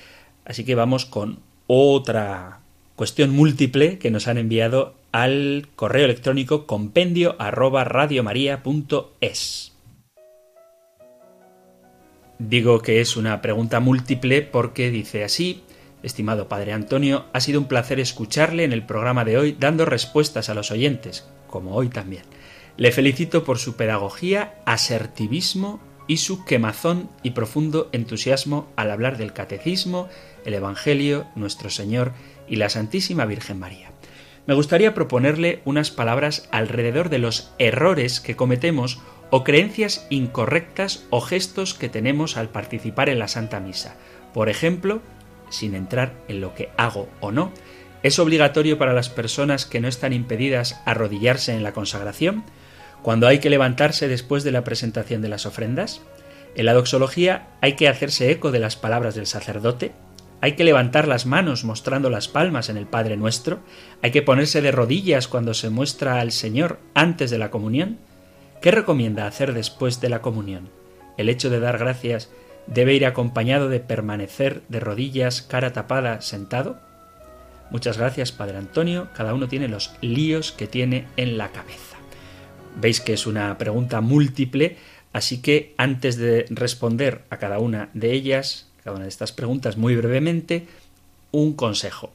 [0.45, 2.59] Así que vamos con otra
[2.95, 7.87] cuestión múltiple que nos han enviado al correo electrónico compendio arroba
[12.37, 15.63] Digo que es una pregunta múltiple porque dice así,
[16.03, 20.49] estimado Padre Antonio, ha sido un placer escucharle en el programa de hoy dando respuestas
[20.49, 22.23] a los oyentes, como hoy también.
[22.75, 29.31] Le felicito por su pedagogía, asertivismo y su quemazón y profundo entusiasmo al hablar del
[29.31, 30.09] catecismo,
[30.43, 32.11] el Evangelio, nuestro Señor
[32.49, 33.94] y la Santísima Virgen María.
[34.47, 38.99] Me gustaría proponerle unas palabras alrededor de los errores que cometemos
[39.31, 43.95] o creencias incorrectas o gestos que tenemos al participar en la Santa Misa.
[44.33, 45.01] Por ejemplo,
[45.49, 47.51] sin entrar en lo que hago o no,
[48.03, 52.43] ¿es obligatorio para las personas que no están impedidas arrodillarse en la consagración?
[53.05, 56.01] cuando hay que levantarse después de la presentación de las ofrendas?
[56.55, 59.91] En la doxología hay que hacerse eco de las palabras del sacerdote,
[60.41, 63.59] hay que levantar las manos mostrando las palmas en el Padre Nuestro,
[64.01, 67.97] hay que ponerse de rodillas cuando se muestra al Señor antes de la comunión.
[68.61, 70.69] ¿Qué recomienda hacer después de la comunión?
[71.17, 72.29] El hecho de dar gracias
[72.67, 76.79] debe ir acompañado de permanecer de rodillas, cara tapada, sentado.
[77.71, 79.09] Muchas gracias, Padre Antonio.
[79.15, 81.97] Cada uno tiene los líos que tiene en la cabeza.
[82.75, 84.77] Veis que es una pregunta múltiple,
[85.13, 89.77] así que antes de responder a cada una de ellas, cada una de estas preguntas
[89.77, 90.67] muy brevemente,
[91.31, 92.13] un consejo.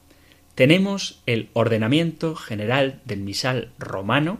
[0.55, 4.39] Tenemos el ordenamiento general del misal romano,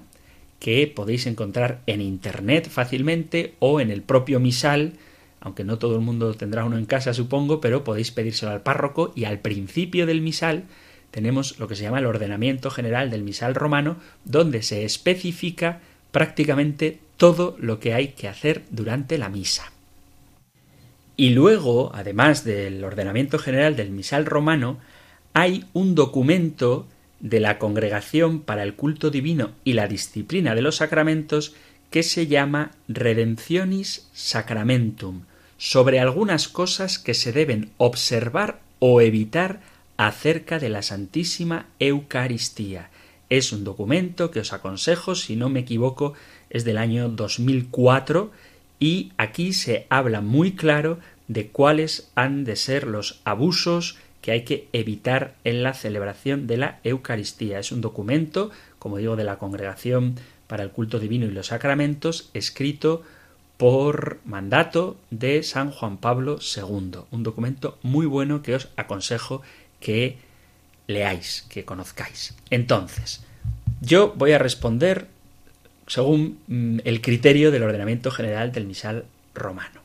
[0.58, 4.94] que podéis encontrar en internet fácilmente o en el propio misal,
[5.42, 9.12] aunque no todo el mundo tendrá uno en casa, supongo, pero podéis pedírselo al párroco
[9.14, 10.64] y al principio del misal
[11.12, 17.00] tenemos lo que se llama el ordenamiento general del misal romano, donde se especifica prácticamente
[17.18, 19.74] todo lo que hay que hacer durante la misa.
[21.22, 24.80] Y luego, además del ordenamiento general del misal romano,
[25.34, 26.88] hay un documento
[27.20, 31.54] de la Congregación para el Culto Divino y la Disciplina de los Sacramentos
[31.92, 35.26] que se llama Redemptionis Sacramentum,
[35.60, 39.60] sobre algunas cosas que se deben observar o evitar
[39.98, 42.90] acerca de la Santísima Eucaristía.
[43.30, 46.16] Es un documento que os aconsejo, si no me equivoco,
[46.50, 48.32] es del año 2004
[48.82, 50.98] y aquí se habla muy claro
[51.32, 56.58] de cuáles han de ser los abusos que hay que evitar en la celebración de
[56.58, 57.58] la Eucaristía.
[57.58, 60.16] Es un documento, como digo, de la Congregación
[60.48, 63.04] para el Culto Divino y los Sacramentos, escrito
[63.56, 67.00] por mandato de San Juan Pablo II.
[67.12, 69.42] Un documento muy bueno que os aconsejo
[69.80, 70.18] que
[70.88, 72.36] leáis, que conozcáis.
[72.50, 73.24] Entonces,
[73.80, 75.08] yo voy a responder
[75.88, 79.81] según mm, el criterio del ordenamiento general del misal romano.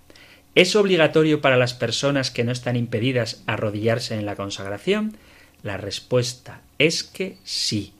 [0.56, 5.14] ¿Es obligatorio para las personas que no están impedidas arrodillarse en la consagración?
[5.62, 7.92] La respuesta es que sí.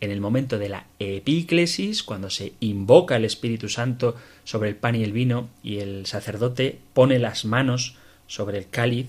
[0.00, 4.94] En el momento de la epíclesis, cuando se invoca el Espíritu Santo sobre el pan
[4.94, 7.96] y el vino y el sacerdote pone las manos
[8.28, 9.08] sobre el cáliz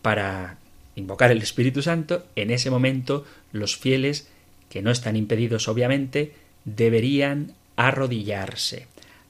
[0.00, 0.56] para
[0.94, 4.26] invocar el Espíritu Santo, en ese momento los fieles,
[4.70, 6.32] que no están impedidos obviamente,
[6.64, 8.86] deberían arrodillarse.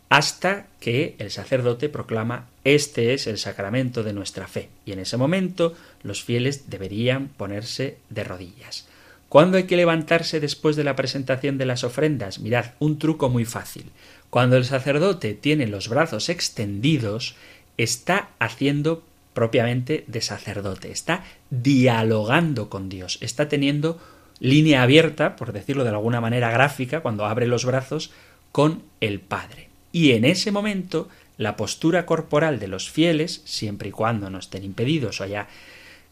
[0.09, 4.71] hasta que el sacerdote proclama este es el sacramento de nuestra fe.
[4.85, 8.89] Y en ese momento los fieles deberían ponerse de rodillas.
[9.29, 12.41] ¿Cuándo hay que levantarse después de la presentación de las ofrendas?
[12.41, 13.85] Mirad, un truco muy fácil.
[14.31, 17.37] Cuando el sacerdote tiene los brazos extendidos,
[17.77, 24.01] está haciendo propiamente de sacerdote, está dialogando con Dios, está teniendo
[24.41, 28.11] línea abierta, por decirlo de alguna manera gráfica, cuando abre los brazos,
[28.51, 29.69] con el Padre.
[29.93, 31.09] Y en ese momento
[31.39, 35.49] la postura corporal de los fieles, siempre y cuando no estén impedidos o haya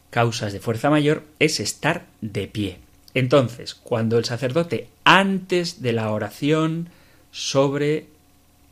[0.09, 2.77] causas de fuerza mayor, es estar de pie.
[3.13, 6.89] Entonces, cuando el sacerdote, antes de la oración
[7.31, 8.07] sobre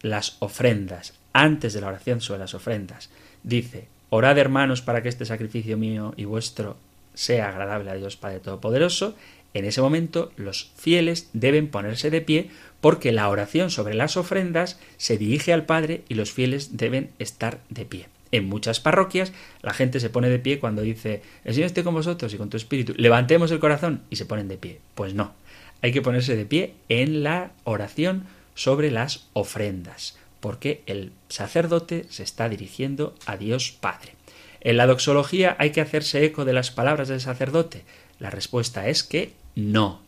[0.01, 3.09] las ofrendas, antes de la oración sobre las ofrendas,
[3.43, 6.77] dice, orad hermanos para que este sacrificio mío y vuestro
[7.13, 9.15] sea agradable a Dios Padre Todopoderoso,
[9.53, 12.49] en ese momento los fieles deben ponerse de pie
[12.81, 17.59] porque la oración sobre las ofrendas se dirige al Padre y los fieles deben estar
[17.69, 18.07] de pie.
[18.31, 19.31] En muchas parroquias
[19.61, 22.49] la gente se pone de pie cuando dice el Señor esté con vosotros y con
[22.49, 24.79] tu espíritu, levantemos el corazón y se ponen de pie.
[24.95, 25.33] Pues no,
[25.81, 28.25] hay que ponerse de pie en la oración
[28.55, 34.15] sobre las ofrendas, porque el sacerdote se está dirigiendo a Dios Padre.
[34.61, 37.83] En la doxología hay que hacerse eco de las palabras del sacerdote.
[38.19, 40.01] La respuesta es que no.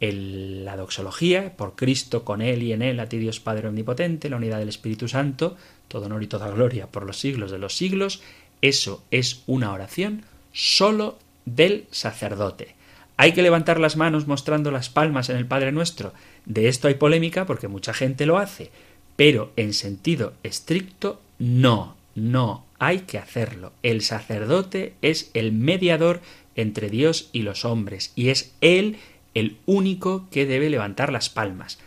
[0.00, 4.36] La doxología, por Cristo, con Él y en Él, a ti Dios Padre Omnipotente, la
[4.36, 5.56] unidad del Espíritu Santo,
[5.88, 8.20] todo honor y toda gloria por los siglos de los siglos,
[8.60, 12.74] eso es una oración sólo del sacerdote.
[13.16, 16.12] ¿Hay que levantar las manos mostrando las palmas en el Padre Nuestro?
[16.44, 18.70] De esto hay polémica porque mucha gente lo hace,
[19.16, 23.72] pero en sentido estricto no, no hay que hacerlo.
[23.82, 26.20] El sacerdote es el mediador
[26.56, 28.96] entre Dios y los hombres, y es Él
[29.34, 31.78] el único que debe levantar las palmas.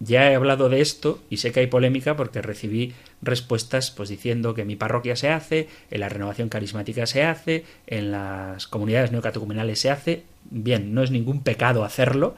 [0.00, 4.54] Ya he hablado de esto y sé que hay polémica porque recibí respuestas pues diciendo
[4.54, 9.78] que mi parroquia se hace, en la renovación carismática se hace, en las comunidades neocatecumenales
[9.78, 10.24] se hace.
[10.50, 12.36] Bien, no es ningún pecado hacerlo,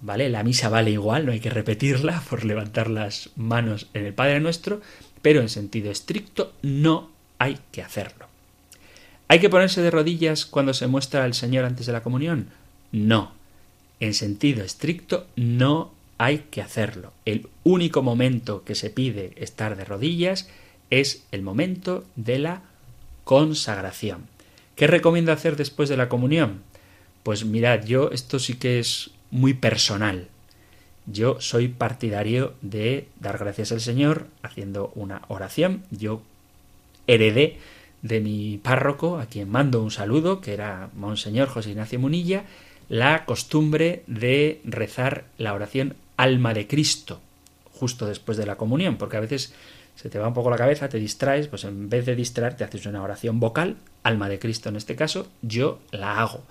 [0.00, 0.28] ¿vale?
[0.28, 4.40] La misa vale igual, no hay que repetirla por levantar las manos en el Padre
[4.40, 4.80] Nuestro,
[5.22, 8.27] pero en sentido estricto no hay que hacerlo.
[9.28, 12.48] ¿Hay que ponerse de rodillas cuando se muestra al Señor antes de la comunión?
[12.92, 13.32] No.
[14.00, 17.12] En sentido estricto, no hay que hacerlo.
[17.26, 20.48] El único momento que se pide estar de rodillas
[20.88, 22.62] es el momento de la
[23.24, 24.26] consagración.
[24.76, 26.62] ¿Qué recomiendo hacer después de la comunión?
[27.22, 30.28] Pues mirad, yo esto sí que es muy personal.
[31.04, 35.82] Yo soy partidario de dar gracias al Señor haciendo una oración.
[35.90, 36.22] Yo
[37.06, 37.58] heredé
[38.02, 42.44] de mi párroco, a quien mando un saludo, que era Monseñor José Ignacio Munilla,
[42.88, 47.20] la costumbre de rezar la oración Alma de Cristo,
[47.72, 49.54] justo después de la comunión, porque a veces
[49.94, 52.86] se te va un poco la cabeza, te distraes, pues en vez de distraerte haces
[52.86, 56.44] una oración vocal, Alma de Cristo en este caso, yo la hago.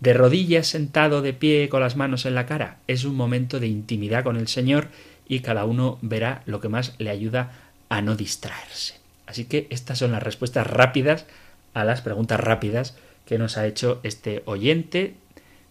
[0.00, 3.66] De rodillas, sentado de pie, con las manos en la cara, es un momento de
[3.68, 4.88] intimidad con el Señor
[5.26, 7.52] y cada uno verá lo que más le ayuda
[7.88, 9.03] a no distraerse.
[9.26, 11.26] Así que estas son las respuestas rápidas
[11.72, 12.96] a las preguntas rápidas
[13.26, 15.14] que nos ha hecho este oyente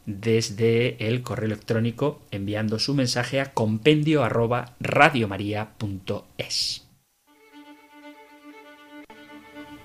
[0.06, 4.74] desde el correo electrónico enviando su mensaje a compendio arroba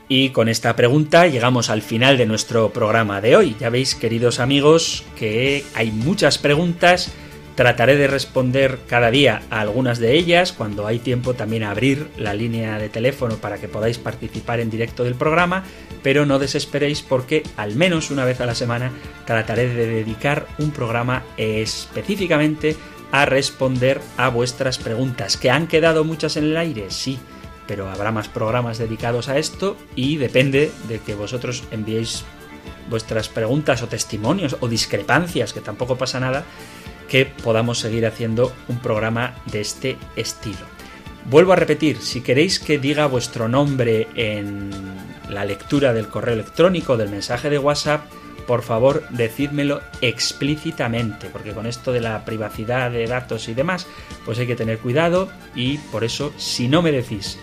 [0.09, 3.57] Y con esta pregunta llegamos al final de nuestro programa de hoy.
[3.61, 7.13] Ya veis, queridos amigos, que hay muchas preguntas
[7.59, 12.33] Trataré de responder cada día a algunas de ellas, cuando hay tiempo también abrir la
[12.33, 15.65] línea de teléfono para que podáis participar en directo del programa,
[16.05, 18.93] pero no desesperéis porque al menos una vez a la semana
[19.27, 22.77] trataré de dedicar un programa específicamente
[23.11, 25.37] a responder a vuestras preguntas.
[25.37, 26.85] ¿Que han quedado muchas en el aire?
[26.91, 27.19] Sí,
[27.67, 32.25] pero habrá más programas dedicados a esto y depende de que vosotros enviéis
[32.89, 36.45] vuestras preguntas o testimonios o discrepancias, que tampoco pasa nada,
[37.09, 40.67] que podamos seguir haciendo un programa de este estilo.
[41.25, 44.71] Vuelvo a repetir, si queréis que diga vuestro nombre en
[45.29, 48.07] la lectura del correo electrónico, del mensaje de WhatsApp,
[48.47, 53.87] por favor decídmelo explícitamente, porque con esto de la privacidad de datos y demás,
[54.25, 57.39] pues hay que tener cuidado y por eso si no me decís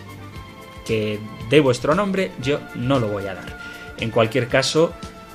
[0.84, 3.58] que dé vuestro nombre, yo no lo voy a dar.
[3.98, 4.92] En cualquier caso,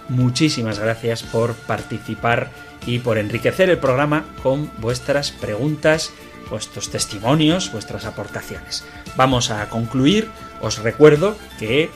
[0.10, 2.52] muchísimas gracias por participar
[2.86, 6.12] y por enriquecer el programa con vuestras preguntas,
[6.50, 8.86] vuestros testimonios, vuestras aportaciones.
[9.16, 10.30] Vamos a concluir.
[10.62, 11.90] Os recuerdo que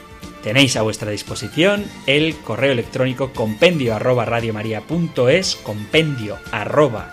[0.44, 4.26] tenéis a vuestra disposición el correo electrónico compendio arroba
[5.64, 7.12] compendio arroba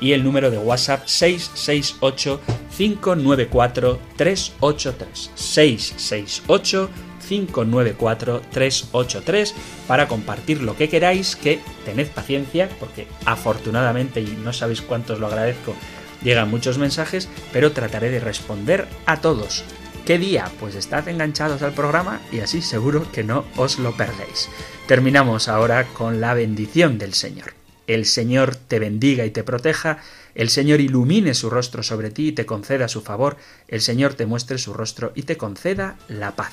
[0.00, 2.40] y el número de WhatsApp 668
[2.76, 6.90] 594 383 668
[7.28, 9.54] 594 383
[9.86, 15.26] para compartir lo que queráis, que tened paciencia, porque afortunadamente, y no sabéis cuántos lo
[15.26, 15.74] agradezco,
[16.22, 19.64] llegan muchos mensajes, pero trataré de responder a todos.
[20.06, 20.50] ¿Qué día?
[20.58, 24.48] Pues estad enganchados al programa y así seguro que no os lo perdéis.
[24.86, 27.52] Terminamos ahora con la bendición del Señor.
[27.86, 29.98] El Señor te bendiga y te proteja,
[30.34, 34.24] el Señor ilumine su rostro sobre ti y te conceda su favor, el Señor te
[34.24, 36.52] muestre su rostro y te conceda la paz.